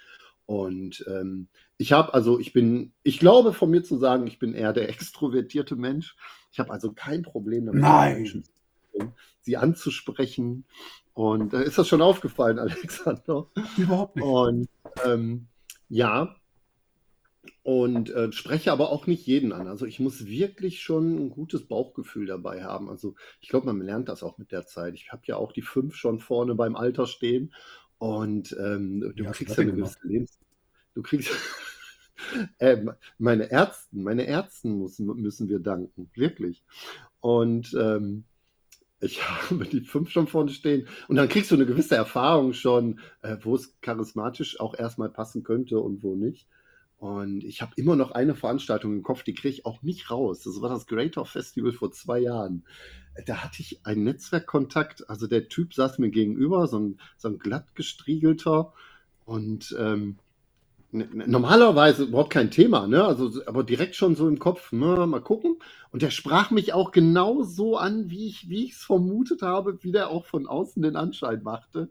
[0.47, 4.55] Und ähm, ich habe also, ich bin, ich glaube von mir zu sagen, ich bin
[4.55, 6.17] eher der extrovertierte Mensch.
[6.53, 7.83] Ich habe also kein Problem damit.
[7.83, 8.45] Menschen
[9.47, 10.65] sie anzusprechen.
[11.15, 13.47] Und äh, ist das schon aufgefallen, Alexander?
[13.79, 14.25] Überhaupt nicht.
[14.25, 14.69] Und
[15.05, 15.47] ähm,
[15.89, 16.37] ja,
[17.63, 19.67] und äh, spreche aber auch nicht jeden an.
[19.67, 22.89] Also ich muss wirklich schon ein gutes Bauchgefühl dabei haben.
[22.89, 24.95] Also ich glaube, man lernt das auch mit der Zeit.
[24.95, 27.53] Ich habe ja auch die fünf schon vorne beim Alter stehen
[27.99, 30.39] und ähm, du kriegst ja denn eine gewisse Lebens...
[30.95, 31.31] Du kriegst...
[32.59, 32.85] äh,
[33.19, 36.65] meine Ärzten, meine Ärzten müssen, müssen wir danken, wirklich.
[37.21, 38.25] Und ähm,
[39.01, 40.87] ich habe die fünf schon vorne stehen.
[41.09, 45.43] Und dann kriegst du eine gewisse Erfahrung schon, äh, wo es charismatisch auch erstmal passen
[45.43, 46.47] könnte und wo nicht.
[46.99, 50.43] Und ich habe immer noch eine Veranstaltung im Kopf, die kriege ich auch nicht raus.
[50.45, 52.65] Das war das Greater Festival vor zwei Jahren.
[53.27, 55.09] Da hatte ich einen Netzwerkkontakt.
[55.11, 58.73] Also der Typ saß mir gegenüber, so ein, so ein glatt gestriegelter
[59.27, 60.19] und ähm,
[60.93, 63.05] normalerweise überhaupt kein Thema, ne?
[63.05, 65.07] Also, aber direkt schon so im Kopf, ne?
[65.07, 65.57] Mal gucken.
[65.91, 70.09] Und der sprach mich auch genau so an, wie ich es vermutet habe, wie der
[70.09, 71.91] auch von außen den Anschein machte.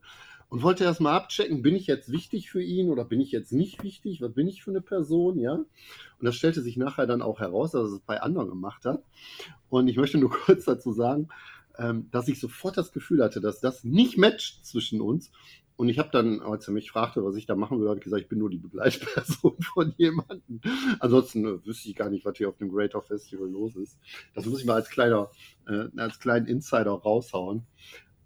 [0.49, 3.51] Und wollte erst mal abchecken, bin ich jetzt wichtig für ihn oder bin ich jetzt
[3.51, 4.21] nicht wichtig?
[4.21, 5.53] Was bin ich für eine Person, ja?
[5.53, 5.67] Und
[6.21, 9.03] das stellte sich nachher dann auch heraus, dass er es bei anderen gemacht hat.
[9.69, 11.29] Und ich möchte nur kurz dazu sagen,
[11.77, 15.31] ähm, dass ich sofort das Gefühl hatte, dass das nicht matcht zwischen uns.
[15.77, 18.29] und ich habe dann, als er mich fragte, was ich da machen würde, gesagt, ich
[18.29, 20.61] bin nur die Begleitperson von jemandem.
[20.99, 23.97] Ansonsten äh, wüsste ich gar nicht, was hier auf dem Greater Festival los ist.
[24.35, 25.29] Das muss ich mal als kleiner,
[25.67, 27.65] äh, als kleinen Insider raushauen.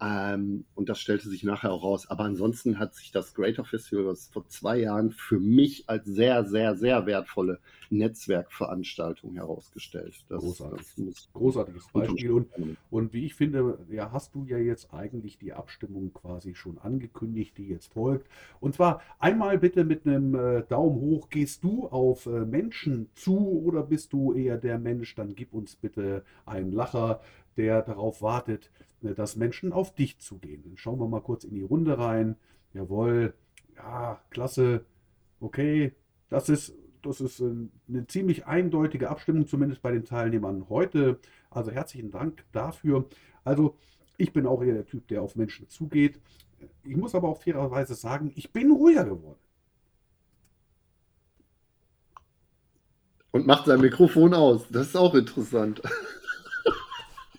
[0.00, 2.08] Ähm, und das stellte sich nachher auch raus.
[2.08, 6.44] Aber ansonsten hat sich das Greater Festival, was vor zwei Jahren für mich als sehr,
[6.44, 7.58] sehr, sehr wertvolle
[7.90, 10.14] Netzwerkveranstaltung herausgestellt.
[10.28, 10.86] Das, Großartig.
[10.96, 12.30] das Großartiges Beispiel.
[12.30, 12.48] Und,
[12.90, 17.58] und wie ich finde, ja, hast du ja jetzt eigentlich die Abstimmung quasi schon angekündigt,
[17.58, 18.26] die jetzt folgt.
[18.60, 21.28] Und zwar einmal bitte mit einem äh, Daumen hoch.
[21.28, 25.14] Gehst du auf äh, Menschen zu oder bist du eher der Mensch?
[25.14, 27.20] Dann gib uns bitte einen Lacher,
[27.56, 28.70] der darauf wartet,
[29.02, 30.62] dass Menschen auf dich zugehen.
[30.64, 32.36] Dann schauen wir mal kurz in die Runde rein.
[32.74, 33.34] Jawohl,
[33.76, 34.84] ja, klasse,
[35.40, 35.92] okay,
[36.28, 37.50] das ist, das ist äh,
[37.88, 41.18] eine ziemlich eindeutige Abstimmung, zumindest bei den Teilnehmern heute.
[41.50, 43.06] Also herzlichen Dank dafür.
[43.44, 43.76] Also
[44.16, 46.20] ich bin auch eher der Typ, der auf Menschen zugeht.
[46.84, 49.38] Ich muss aber auch fairerweise sagen, ich bin ruhiger geworden.
[53.32, 54.68] Und macht sein Mikrofon aus.
[54.70, 55.80] Das ist auch interessant.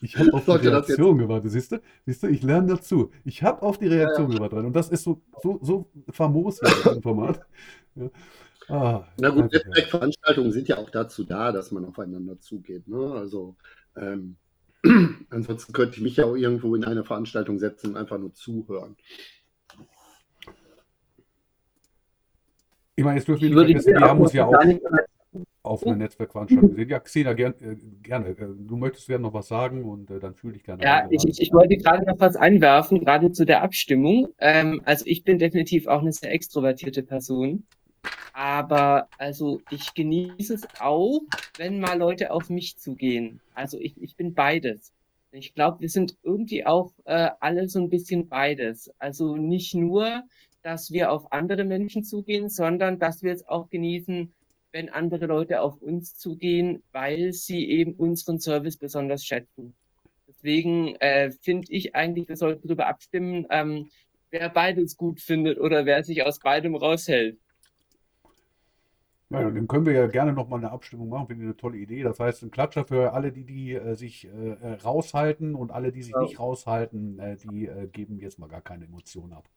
[0.01, 1.81] Ich habe auf die Reaktion gewartet, siehst du?
[2.05, 3.11] Siehst du, ich lerne dazu.
[3.23, 4.47] Ich habe auf die Reaktion ja, ja.
[4.47, 4.65] gewartet.
[4.65, 6.59] Und das ist so, so, so famos
[6.93, 7.41] im Format.
[7.93, 8.09] Ja.
[8.69, 12.87] Ah, Na gut, Netzwerkveranstaltungen sind ja auch dazu da, dass man aufeinander zugeht.
[12.87, 13.11] Ne?
[13.15, 13.57] Also
[13.97, 14.37] ähm,
[15.29, 18.95] ansonsten könnte ich mich ja auch irgendwo in eine Veranstaltung setzen und einfach nur zuhören.
[22.95, 24.53] Ich meine, jetzt dürfen wir nicht vergessen, wir haben uns ja auch
[25.63, 26.89] auf einer Netzwerkveranstaltung sehen.
[26.89, 28.29] Ja, Xena, gern, äh, gerne.
[28.29, 30.83] Äh, du möchtest gerne noch was sagen und äh, dann fühle dich gerne.
[30.83, 34.29] Ja, ich, ich, ich, wollte gerade noch was einwerfen, gerade zu der Abstimmung.
[34.39, 37.63] Ähm, also ich bin definitiv auch eine sehr extrovertierte Person.
[38.33, 41.21] Aber also ich genieße es auch,
[41.57, 43.41] wenn mal Leute auf mich zugehen.
[43.53, 44.91] Also ich, ich bin beides.
[45.31, 48.91] Ich glaube, wir sind irgendwie auch äh, alle so ein bisschen beides.
[48.99, 50.23] Also nicht nur,
[50.63, 54.33] dass wir auf andere Menschen zugehen, sondern dass wir es auch genießen,
[54.71, 59.73] wenn andere Leute auf uns zugehen, weil sie eben unseren Service besonders schätzen.
[60.27, 63.89] Deswegen äh, finde ich eigentlich, wir sollten darüber abstimmen, ähm,
[64.31, 67.37] wer beides gut findet oder wer sich aus beidem raushält.
[69.29, 72.03] Ja, dann können wir ja gerne nochmal eine Abstimmung machen, finde ich eine tolle Idee.
[72.03, 75.93] Das heißt, ein Klatscher für alle, die, die äh, sich äh, äh raushalten und alle,
[75.93, 76.21] die sich ja.
[76.21, 79.47] nicht raushalten, äh, die äh, geben jetzt mal gar keine Emotionen ab.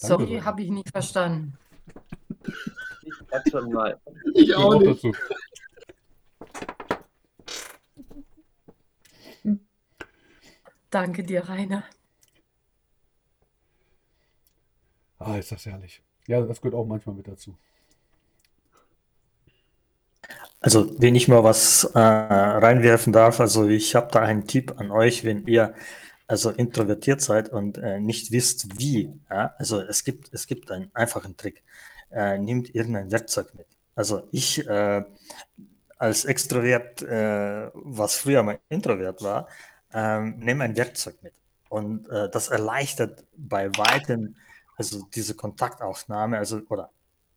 [0.00, 1.58] Sorry, habe ich nicht verstanden.
[3.02, 4.00] Ich hatte schon mal.
[4.34, 5.04] Ich auch nicht.
[5.04, 5.12] Dazu.
[10.88, 11.84] Danke dir, Rainer.
[15.18, 16.02] Ah, ist das herrlich.
[16.26, 17.58] Ja, das gehört auch manchmal mit dazu.
[20.60, 24.90] Also, wenn ich mal was äh, reinwerfen darf, also ich habe da einen Tipp an
[24.90, 25.74] euch, wenn ihr
[26.30, 30.90] also introvertiert seid und äh, nicht wisst, wie, ja, also es gibt, es gibt einen
[30.94, 31.64] einfachen Trick.
[32.12, 33.66] Äh, nehmt irgendein Werkzeug mit.
[33.96, 35.02] Also ich äh,
[35.98, 39.48] als Extrovert, äh, was früher mal Introvert war,
[39.92, 41.34] ähm, nehme ein Werkzeug mit.
[41.68, 44.36] Und äh, das erleichtert bei weitem
[44.76, 46.90] also diese Kontaktaufnahme, also oder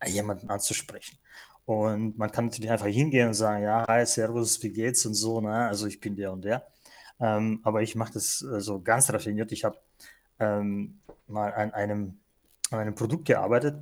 [0.06, 1.18] jemanden anzusprechen.
[1.66, 5.42] Und man kann natürlich einfach hingehen und sagen, ja, hi, servus, wie geht's und so,
[5.42, 5.68] ne?
[5.68, 6.66] Also ich bin der und der.
[7.24, 9.54] Ähm, aber ich mache das äh, so ganz raffiniert.
[9.54, 9.78] Ich habe
[10.40, 12.20] ähm, mal an einem,
[12.70, 13.82] an einem Produkt gearbeitet,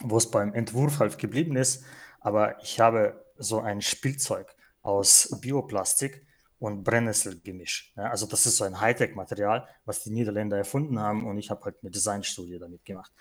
[0.00, 1.84] wo es beim Entwurf halt geblieben ist.
[2.20, 6.24] Aber ich habe so ein Spielzeug aus Bioplastik
[6.60, 7.92] und Brennnessel gemischt.
[7.96, 11.64] Ja, also das ist so ein Hightech-Material, was die Niederländer erfunden haben und ich habe
[11.64, 13.12] halt eine Designstudie damit gemacht.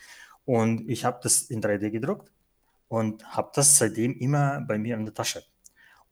[0.45, 2.31] Und ich habe das in 3D gedruckt
[2.87, 5.43] und habe das seitdem immer bei mir in der Tasche.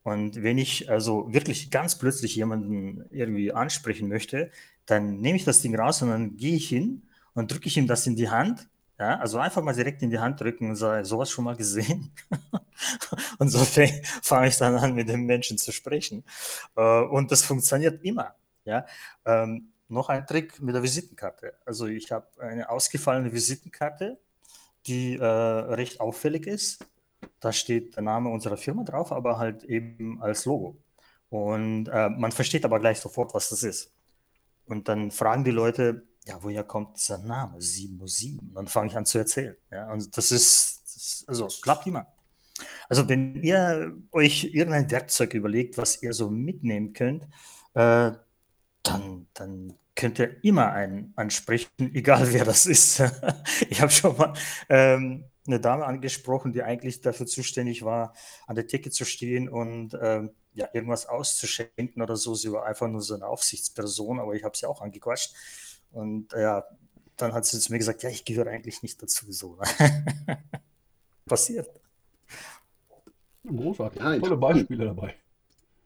[0.04, 4.52] Und wenn ich also wirklich ganz plötzlich jemanden irgendwie ansprechen möchte,
[4.86, 7.88] dann nehme ich das Ding raus und dann gehe ich hin und drücke ich ihm
[7.88, 8.68] das in die Hand.
[9.00, 12.12] Ja, also einfach mal direkt in die Hand drücken und sagen, sowas schon mal gesehen.
[13.40, 13.60] und so
[14.22, 16.24] fange ich dann an, mit dem Menschen zu sprechen.
[16.76, 18.36] Äh, und das funktioniert immer.
[18.64, 18.86] Ja,
[19.26, 21.54] ähm, noch ein Trick mit der Visitenkarte.
[21.66, 24.20] Also ich habe eine ausgefallene Visitenkarte,
[24.86, 26.86] die äh, recht auffällig ist
[27.40, 30.78] da steht der Name unserer Firma drauf, aber halt eben als Logo.
[31.30, 33.94] Und äh, man versteht aber gleich sofort, was das ist.
[34.66, 38.40] Und dann fragen die Leute, ja, woher kommt dieser Name 707?
[38.40, 39.56] Und dann fange ich an zu erzählen.
[39.72, 42.08] Ja, und das ist, das, also klappt immer.
[42.90, 47.24] Also wenn ihr euch irgendein Werkzeug überlegt, was ihr so mitnehmen könnt,
[47.74, 48.12] äh,
[48.84, 53.02] dann, dann könnt ihr immer einen ansprechen, egal wer das ist.
[53.70, 54.34] ich habe schon mal
[54.70, 58.14] ähm, eine Dame angesprochen, die eigentlich dafür zuständig war,
[58.48, 62.36] an der Theke zu stehen und äh, ja, irgendwas auszuschenken oder so.
[62.36, 65.34] Sie war einfach nur so eine Aufsichtsperson, aber ich habe sie auch angequatscht.
[65.92, 66.64] Und ja,
[67.18, 69.32] dann hat sie zu mir gesagt, ja, ich gehöre eigentlich nicht dazu.
[69.32, 69.58] So.
[71.26, 71.70] Passiert.
[73.46, 74.02] Großartig.
[74.02, 75.16] Ja, Tolle Beispiele dabei.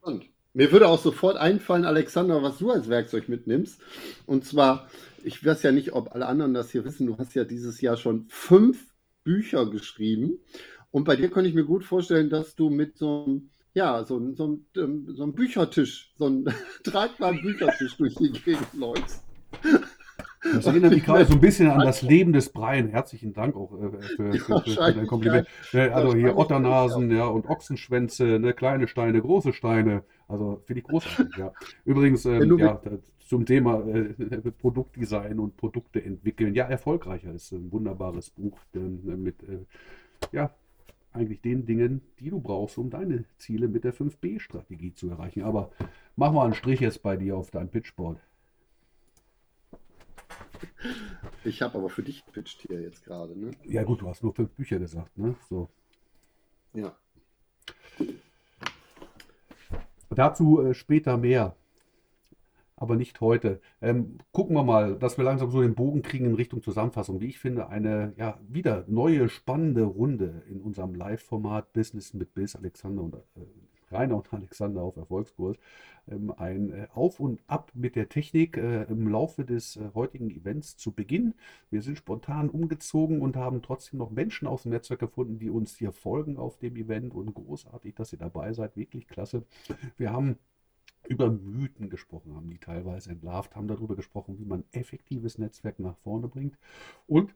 [0.02, 3.80] Und mir würde auch sofort einfallen, Alexander, was du als Werkzeug mitnimmst.
[4.26, 4.90] Und zwar,
[5.24, 7.98] ich weiß ja nicht, ob alle anderen das hier wissen, du hast ja dieses Jahr
[7.98, 8.86] schon fünf
[9.26, 10.40] Bücher geschrieben.
[10.92, 14.34] Und bei dir könnte ich mir gut vorstellen, dass du mit so einem ja, so,
[14.36, 16.46] so, ähm, so ein Büchertisch, so ein
[16.84, 19.22] tragbaren Büchertisch durch die Gegend läufst.
[20.54, 22.88] Das erinnert mich gerade so ein bisschen an das Leben des Brian.
[22.88, 25.48] Herzlichen Dank auch äh, für, für, für, für dein Kompliment.
[25.74, 30.04] Ne, also hier Otternasen ja, und Ochsenschwänze, ne, kleine Steine, große Steine.
[30.28, 31.52] Also finde ich großartig, ja.
[31.84, 32.80] Übrigens, ähm, ja,
[33.26, 34.14] zum Thema äh,
[34.60, 36.54] Produktdesign und Produkte entwickeln.
[36.54, 39.66] Ja, erfolgreicher ist ein wunderbares Buch äh, mit äh,
[40.32, 40.54] ja,
[41.12, 45.44] eigentlich den Dingen, die du brauchst, um deine Ziele mit der 5B-Strategie zu erreichen.
[45.44, 45.72] Aber
[46.16, 48.20] mach mal einen Strich jetzt bei dir auf dein Pitchboard.
[51.44, 53.52] Ich habe aber für dich gepitcht hier jetzt gerade, ne?
[53.64, 55.36] Ja gut, du hast nur fünf Bücher gesagt, ne?
[55.50, 55.70] So.
[56.74, 56.96] Ja.
[60.10, 61.56] Dazu äh, später mehr
[62.78, 63.62] aber nicht heute.
[63.82, 67.22] Ähm, gucken wir mal, dass wir langsam so den Bogen kriegen in Richtung Zusammenfassung.
[67.22, 72.56] Wie ich finde, eine ja wieder neue, spannende Runde in unserem Live-Format Business mit Biss,
[72.56, 73.20] Alexander und äh,
[73.92, 75.58] Rainer und Alexander auf Erfolgskurs.
[76.08, 80.30] Ähm, ein äh, Auf und Ab mit der Technik äh, im Laufe des äh, heutigen
[80.30, 81.34] Events zu Beginn.
[81.70, 85.78] Wir sind spontan umgezogen und haben trotzdem noch Menschen aus dem Netzwerk gefunden, die uns
[85.78, 88.76] hier folgen auf dem Event und großartig, dass ihr dabei seid.
[88.76, 89.44] Wirklich klasse.
[89.98, 90.38] Wir haben
[91.08, 95.98] über Mythen gesprochen haben, die teilweise entlarvt haben, darüber gesprochen, wie man effektives Netzwerk nach
[95.98, 96.58] vorne bringt
[97.08, 97.34] und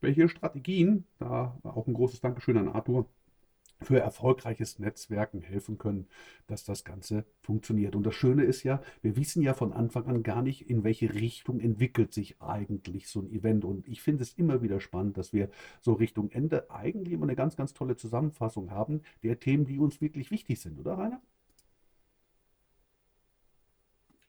[0.00, 3.06] welche Strategien, da auch ein großes Dankeschön an Arthur,
[3.82, 6.06] für erfolgreiches Netzwerken helfen können,
[6.46, 7.94] dass das Ganze funktioniert.
[7.94, 11.12] Und das Schöne ist ja, wir wissen ja von Anfang an gar nicht, in welche
[11.12, 13.64] Richtung entwickelt sich eigentlich so ein Event.
[13.64, 15.50] Und ich finde es immer wieder spannend, dass wir
[15.80, 20.00] so Richtung Ende eigentlich immer eine ganz, ganz tolle Zusammenfassung haben der Themen, die uns
[20.00, 21.20] wirklich wichtig sind, oder Rainer?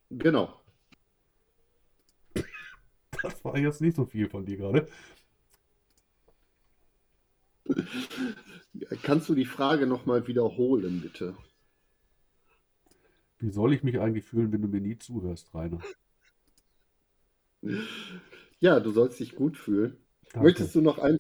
[0.10, 0.62] Genau.
[3.22, 4.88] Das war jetzt nicht so viel von dir gerade.
[9.04, 11.36] Kannst du die Frage nochmal wiederholen, bitte?
[13.40, 15.80] Wie soll ich mich eigentlich fühlen, wenn du mir nie zuhörst, Rainer?
[18.60, 19.98] Ja, du sollst dich gut fühlen.
[20.32, 20.48] Danke.
[20.48, 21.18] Möchtest du noch ein,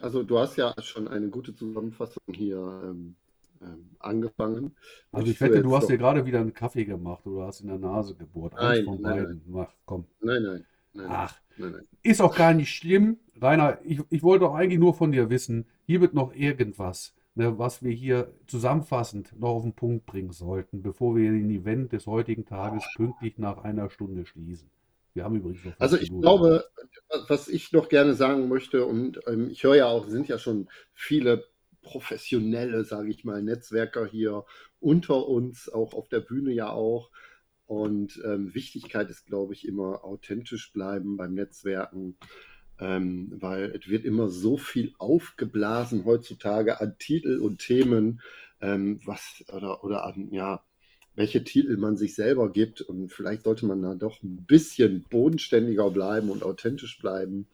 [0.00, 3.16] also du hast ja schon eine gute Zusammenfassung hier ähm,
[3.62, 4.74] ähm, angefangen.
[5.12, 7.78] Also ich wette, du hast dir gerade wieder einen Kaffee gemacht oder hast in der
[7.78, 8.56] Nase gebohrt.
[8.56, 9.42] Eins von nein, beiden.
[9.46, 9.66] Nein.
[9.68, 10.06] Ach, komm.
[10.20, 10.64] Nein, nein.
[10.92, 13.18] nein Ach, nein, ist auch gar nicht schlimm.
[13.40, 17.58] Rainer, ich, ich wollte doch eigentlich nur von dir wissen, hier wird noch irgendwas, ne,
[17.58, 22.06] was wir hier zusammenfassend noch auf den Punkt bringen sollten, bevor wir den Event des
[22.06, 24.70] heutigen Tages pünktlich nach einer Stunde schließen.
[25.14, 25.72] Wir haben übrigens noch.
[25.78, 26.64] Also ich glaube,
[27.28, 30.68] was ich noch gerne sagen möchte, und ähm, ich höre ja auch, sind ja schon
[30.92, 31.44] viele
[31.82, 34.44] professionelle, sage ich mal, Netzwerker hier
[34.80, 37.10] unter uns, auch auf der Bühne ja auch.
[37.66, 42.16] Und ähm, Wichtigkeit ist, glaube ich, immer authentisch bleiben beim Netzwerken,
[42.80, 48.20] ähm, weil es wird immer so viel aufgeblasen heutzutage an Titel und Themen,
[48.60, 50.64] ähm, was oder, oder an, ja,
[51.14, 52.80] welche Titel man sich selber gibt.
[52.80, 57.46] Und vielleicht sollte man da doch ein bisschen bodenständiger bleiben und authentisch bleiben.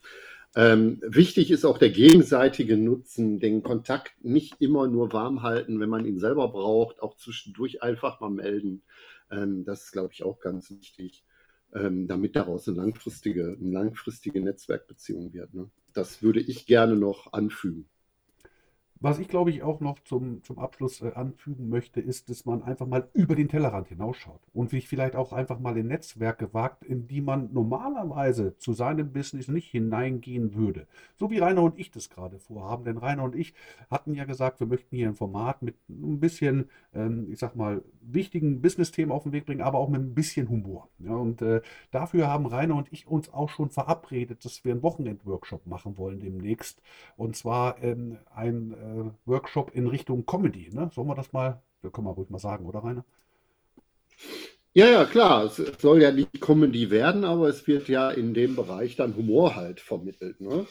[0.56, 5.90] Ähm, wichtig ist auch der gegenseitige Nutzen, den Kontakt nicht immer nur warm halten, wenn
[5.90, 8.82] man ihn selber braucht, auch zwischendurch einfach mal melden.
[9.30, 11.26] Ähm, das ist, glaube ich, auch ganz wichtig,
[11.74, 15.52] ähm, damit daraus eine langfristige, eine langfristige Netzwerkbeziehung wird.
[15.52, 15.68] Ne?
[15.92, 17.90] Das würde ich gerne noch anfügen.
[18.98, 22.62] Was ich glaube ich auch noch zum, zum Abschluss äh, anfügen möchte, ist, dass man
[22.62, 26.82] einfach mal über den Tellerrand hinausschaut und sich vielleicht auch einfach mal in Netzwerke wagt,
[26.82, 30.86] in die man normalerweise zu seinem Business nicht hineingehen würde.
[31.16, 32.84] So wie Rainer und ich das gerade vorhaben.
[32.84, 33.54] Denn Rainer und ich
[33.90, 37.82] hatten ja gesagt, wir möchten hier ein Format mit ein bisschen, ähm, ich sag mal,
[38.00, 40.88] wichtigen Business-Themen auf den Weg bringen, aber auch mit ein bisschen Humor.
[41.00, 44.82] Ja, und äh, dafür haben Rainer und ich uns auch schon verabredet, dass wir einen
[44.82, 46.80] Wochenend-Workshop machen wollen demnächst.
[47.16, 48.85] Und zwar ähm, ein äh,
[49.24, 50.70] Workshop in Richtung Comedy.
[50.72, 50.90] Ne?
[50.94, 53.04] Sollen wir das mal, das können wir ruhig mal sagen, oder Rainer?
[54.74, 55.44] Ja, ja, klar.
[55.44, 59.56] Es soll ja nicht Comedy werden, aber es wird ja in dem Bereich dann Humor
[59.56, 60.40] halt vermittelt.
[60.40, 60.66] Ne?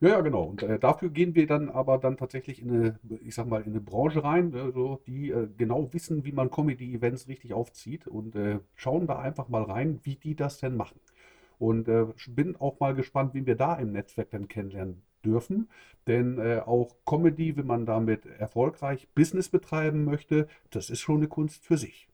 [0.00, 0.44] Ja, ja, genau.
[0.44, 3.70] Und äh, dafür gehen wir dann aber dann tatsächlich in eine, ich sag mal, in
[3.70, 8.34] eine Branche rein, äh, so, die äh, genau wissen, wie man Comedy-Events richtig aufzieht und
[8.36, 10.98] äh, schauen da einfach mal rein, wie die das denn machen.
[11.58, 15.68] Und äh, bin auch mal gespannt, wie wir da im Netzwerk dann kennenlernen dürfen.
[16.06, 21.28] Denn äh, auch Comedy, wenn man damit erfolgreich Business betreiben möchte, das ist schon eine
[21.28, 22.08] Kunst für sich.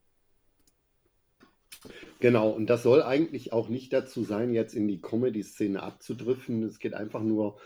[2.21, 6.63] Genau, und das soll eigentlich auch nicht dazu sein, jetzt in die Comedy-Szene abzudriften.
[6.63, 7.59] Es geht einfach nur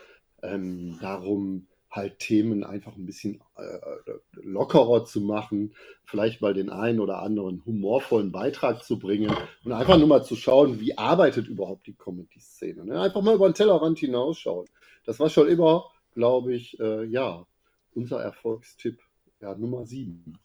[0.42, 5.74] ähm, darum, halt Themen einfach ein bisschen äh, lockerer zu machen,
[6.04, 9.34] vielleicht mal den einen oder anderen humorvollen Beitrag zu bringen
[9.64, 12.84] und einfach nur mal zu schauen, wie arbeitet überhaupt die Comedy-Szene.
[12.84, 13.00] Ne?
[13.00, 14.66] Einfach mal über den Tellerrand hinausschauen.
[15.04, 17.46] Das war schon immer, glaube ich, äh, ja,
[17.94, 19.00] unser Erfolgstipp
[19.40, 20.38] ja, Nummer sieben.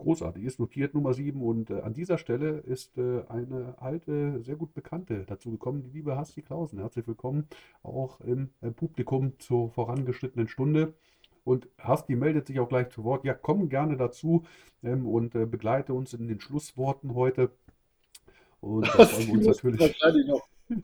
[0.00, 4.56] Großartig, ist notiert Nummer 7 und äh, an dieser Stelle ist äh, eine alte, sehr
[4.56, 6.78] gut bekannte dazu gekommen, die liebe Hasti Klausen.
[6.78, 7.48] Herzlich willkommen
[7.82, 10.94] auch im äh, Publikum zur vorangeschrittenen Stunde.
[11.44, 13.26] Und Hasti meldet sich auch gleich zu Wort.
[13.26, 14.44] Ja, komm gerne dazu
[14.82, 17.50] ähm, und äh, begleite uns in den Schlussworten heute.
[18.62, 19.94] Und da freuen wir uns natürlich.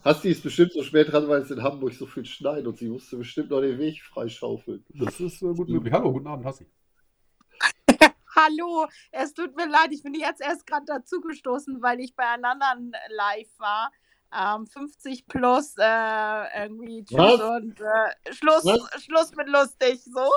[0.04, 2.88] Hasti ist bestimmt so spät dran, weil es in Hamburg so viel schneit und sie
[2.88, 4.84] musste bestimmt noch den Weg freischaufeln.
[4.90, 5.94] Das ist äh, gut möglich.
[5.94, 6.66] Hallo, guten Abend, Hasti.
[8.36, 12.44] Hallo, es tut mir leid, ich bin jetzt erst gerade dazugestoßen, weil ich bei einem
[12.44, 13.90] anderen Live war.
[14.36, 17.40] Ähm, 50 plus äh, irgendwie Tschüss Was?
[17.40, 18.64] und äh, Schluss,
[18.98, 20.28] Schluss mit lustig so.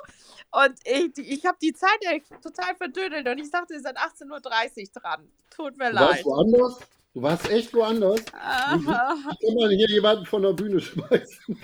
[0.51, 1.99] Und ich, ich habe die Zeit
[2.41, 5.31] total verdödelt und ich dachte, ihr seid 18.30 Uhr dran.
[5.49, 6.23] Tut mir leid.
[6.23, 6.79] Woanders?
[7.13, 8.19] Du warst echt woanders.
[8.19, 11.57] Wie, wie kann man hier jemanden von der Bühne schmeißen?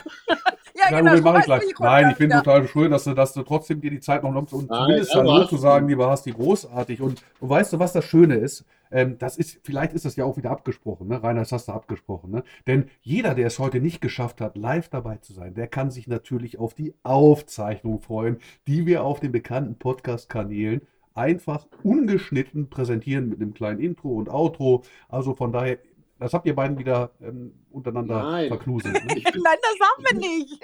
[0.76, 1.32] ja, Nein, genau.
[1.32, 1.64] Mach ich gleich.
[1.80, 2.41] Nein, ich bin ja.
[2.41, 5.14] total schön, dass du, dass du trotzdem dir die Zeit noch nimmst und Nein, zumindest
[5.14, 7.00] Hallo zu sagen, lieber Hasti, großartig.
[7.00, 8.66] Und, und weißt du, was das Schöne ist?
[8.91, 11.22] Ähm, das ist, vielleicht ist das ja auch wieder abgesprochen, ne?
[11.22, 12.43] Rainer, das hast du abgesprochen, ne?
[12.66, 16.08] Denn jeder, der es heute nicht geschafft hat, live dabei zu sein, der kann sich
[16.08, 18.38] natürlich auf die Aufzeichnung freuen,
[18.68, 20.82] die wir auf den bekannten Podcast-Kanälen
[21.16, 24.84] einfach ungeschnitten präsentieren mit einem kleinen Intro und Outro.
[25.07, 25.80] Also von daher,
[26.20, 28.49] das habt ihr beiden wieder ähm, untereinander Nein.
[28.49, 28.93] verknuselt.
[28.93, 29.01] Ne?
[29.24, 30.61] Nein, das haben wir nicht.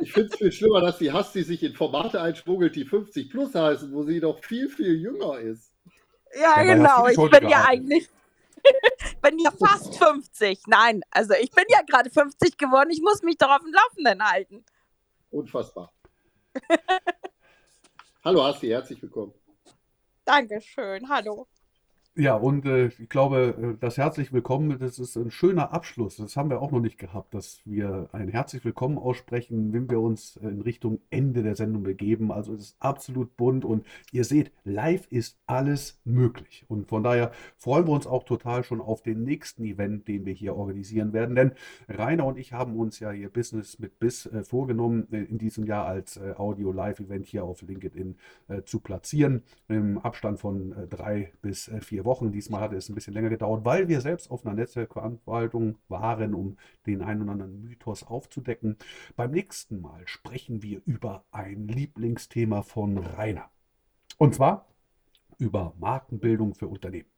[0.00, 3.54] Ich finde es viel schlimmer, dass die Hasti sich in Formate einschmuggelt, die 50 plus
[3.54, 5.72] heißen, wo sie doch viel, viel jünger ist.
[6.34, 7.06] Ja, Dabei genau.
[7.08, 7.50] Ich bin gearbeitet.
[7.50, 8.08] ja eigentlich.
[9.22, 10.62] bin ja fast 50.
[10.66, 12.90] Nein, also ich bin ja gerade 50 geworden.
[12.90, 14.64] Ich muss mich doch auf dem Laufenden halten.
[15.30, 15.92] Unfassbar.
[18.24, 19.32] Hallo Hasti, herzlich willkommen.
[20.28, 21.08] Dankeschön.
[21.08, 21.48] Hallo.
[22.20, 26.16] Ja, und äh, ich glaube, äh, das herzlich willkommen, das ist ein schöner Abschluss.
[26.16, 30.00] Das haben wir auch noch nicht gehabt, dass wir ein herzlich willkommen aussprechen, wenn wir
[30.00, 32.32] uns in Richtung Ende der Sendung begeben.
[32.32, 36.64] Also es ist absolut bunt und ihr seht, live ist alles möglich.
[36.66, 40.34] Und von daher freuen wir uns auch total schon auf den nächsten Event, den wir
[40.34, 41.36] hier organisieren werden.
[41.36, 41.52] Denn
[41.88, 45.66] Rainer und ich haben uns ja hier Business mit Biss äh, vorgenommen, äh, in diesem
[45.66, 48.16] Jahr als Audio-Live-Event hier auf LinkedIn
[48.64, 52.07] zu platzieren, im Abstand von drei bis vier Wochen.
[52.08, 52.32] Wochen.
[52.32, 56.56] Diesmal hat es ein bisschen länger gedauert, weil wir selbst auf einer Netzwerkveranstaltung waren, um
[56.86, 58.76] den einen oder anderen Mythos aufzudecken.
[59.14, 63.50] Beim nächsten Mal sprechen wir über ein Lieblingsthema von Rainer.
[64.16, 64.66] Und zwar
[65.38, 67.10] über Markenbildung für Unternehmen.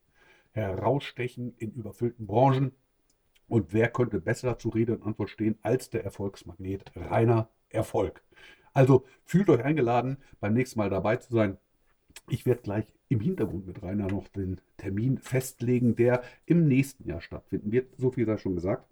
[0.53, 2.73] Herausstechen in überfüllten Branchen.
[3.49, 8.23] Und wer könnte besser dazu Rede und Antwort stehen als der Erfolgsmagnet Rainer Erfolg?
[8.73, 11.59] Also fühlt euch eingeladen, beim nächsten Mal dabei zu sein.
[12.29, 17.21] Ich werde gleich im Hintergrund mit Rainer noch den Termin festlegen, der im nächsten Jahr
[17.21, 17.89] stattfinden wird.
[17.99, 18.89] So viel sei schon gesagt.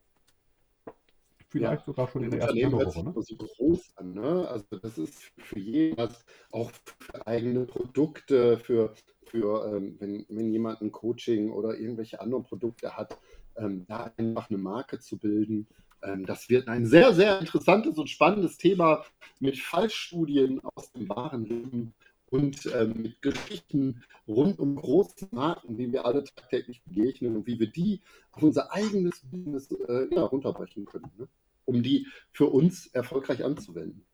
[1.51, 1.87] Vielleicht ja.
[1.87, 3.05] sogar schon in der ersten Woche.
[3.05, 3.15] Ne?
[3.17, 4.49] So groß an, ne?
[4.49, 6.09] Also das ist für jeden
[6.51, 8.93] auch für eigene Produkte, für,
[9.25, 13.17] für ähm, wenn, wenn jemand ein Coaching oder irgendwelche anderen Produkte hat,
[13.57, 15.69] ähm, da einfach eine Marke zu bilden.
[16.03, 19.05] Ähm, das wird ein sehr, sehr interessantes und spannendes Thema
[19.39, 21.95] mit Fallstudien aus dem wahren Leben
[22.31, 27.59] und ähm, mit Geschichten rund um große Marken, die wir alle tagtäglich begegnen und wie
[27.59, 28.01] wir die
[28.33, 31.29] auf unser eigenes Business äh, ja, runterbrechen können, ne?
[31.65, 34.05] um die für uns erfolgreich anzuwenden.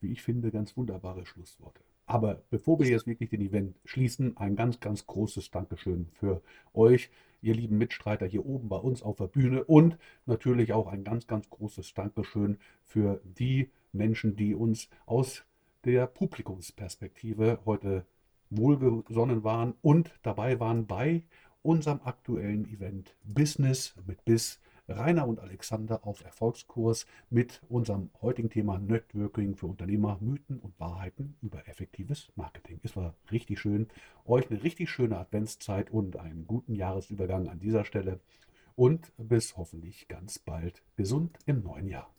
[0.00, 1.80] Wie ich finde, ganz wunderbare Schlussworte.
[2.06, 6.42] Aber bevor wir jetzt wirklich den Event schließen, ein ganz, ganz großes Dankeschön für
[6.74, 11.04] euch, ihr lieben Mitstreiter hier oben bei uns auf der Bühne und natürlich auch ein
[11.04, 15.44] ganz, ganz großes Dankeschön für die Menschen, die uns aus
[15.84, 18.06] der Publikumsperspektive heute
[18.50, 21.22] wohlgesonnen waren und dabei waren bei
[21.62, 28.78] unserem aktuellen Event Business mit Biss Rainer und Alexander auf Erfolgskurs mit unserem heutigen Thema
[28.78, 32.80] Networking für Unternehmer, Mythen und Wahrheiten über effektives Marketing.
[32.82, 33.88] Es war richtig schön.
[34.26, 38.20] Euch eine richtig schöne Adventszeit und einen guten Jahresübergang an dieser Stelle
[38.76, 42.10] und bis hoffentlich ganz bald gesund im neuen Jahr.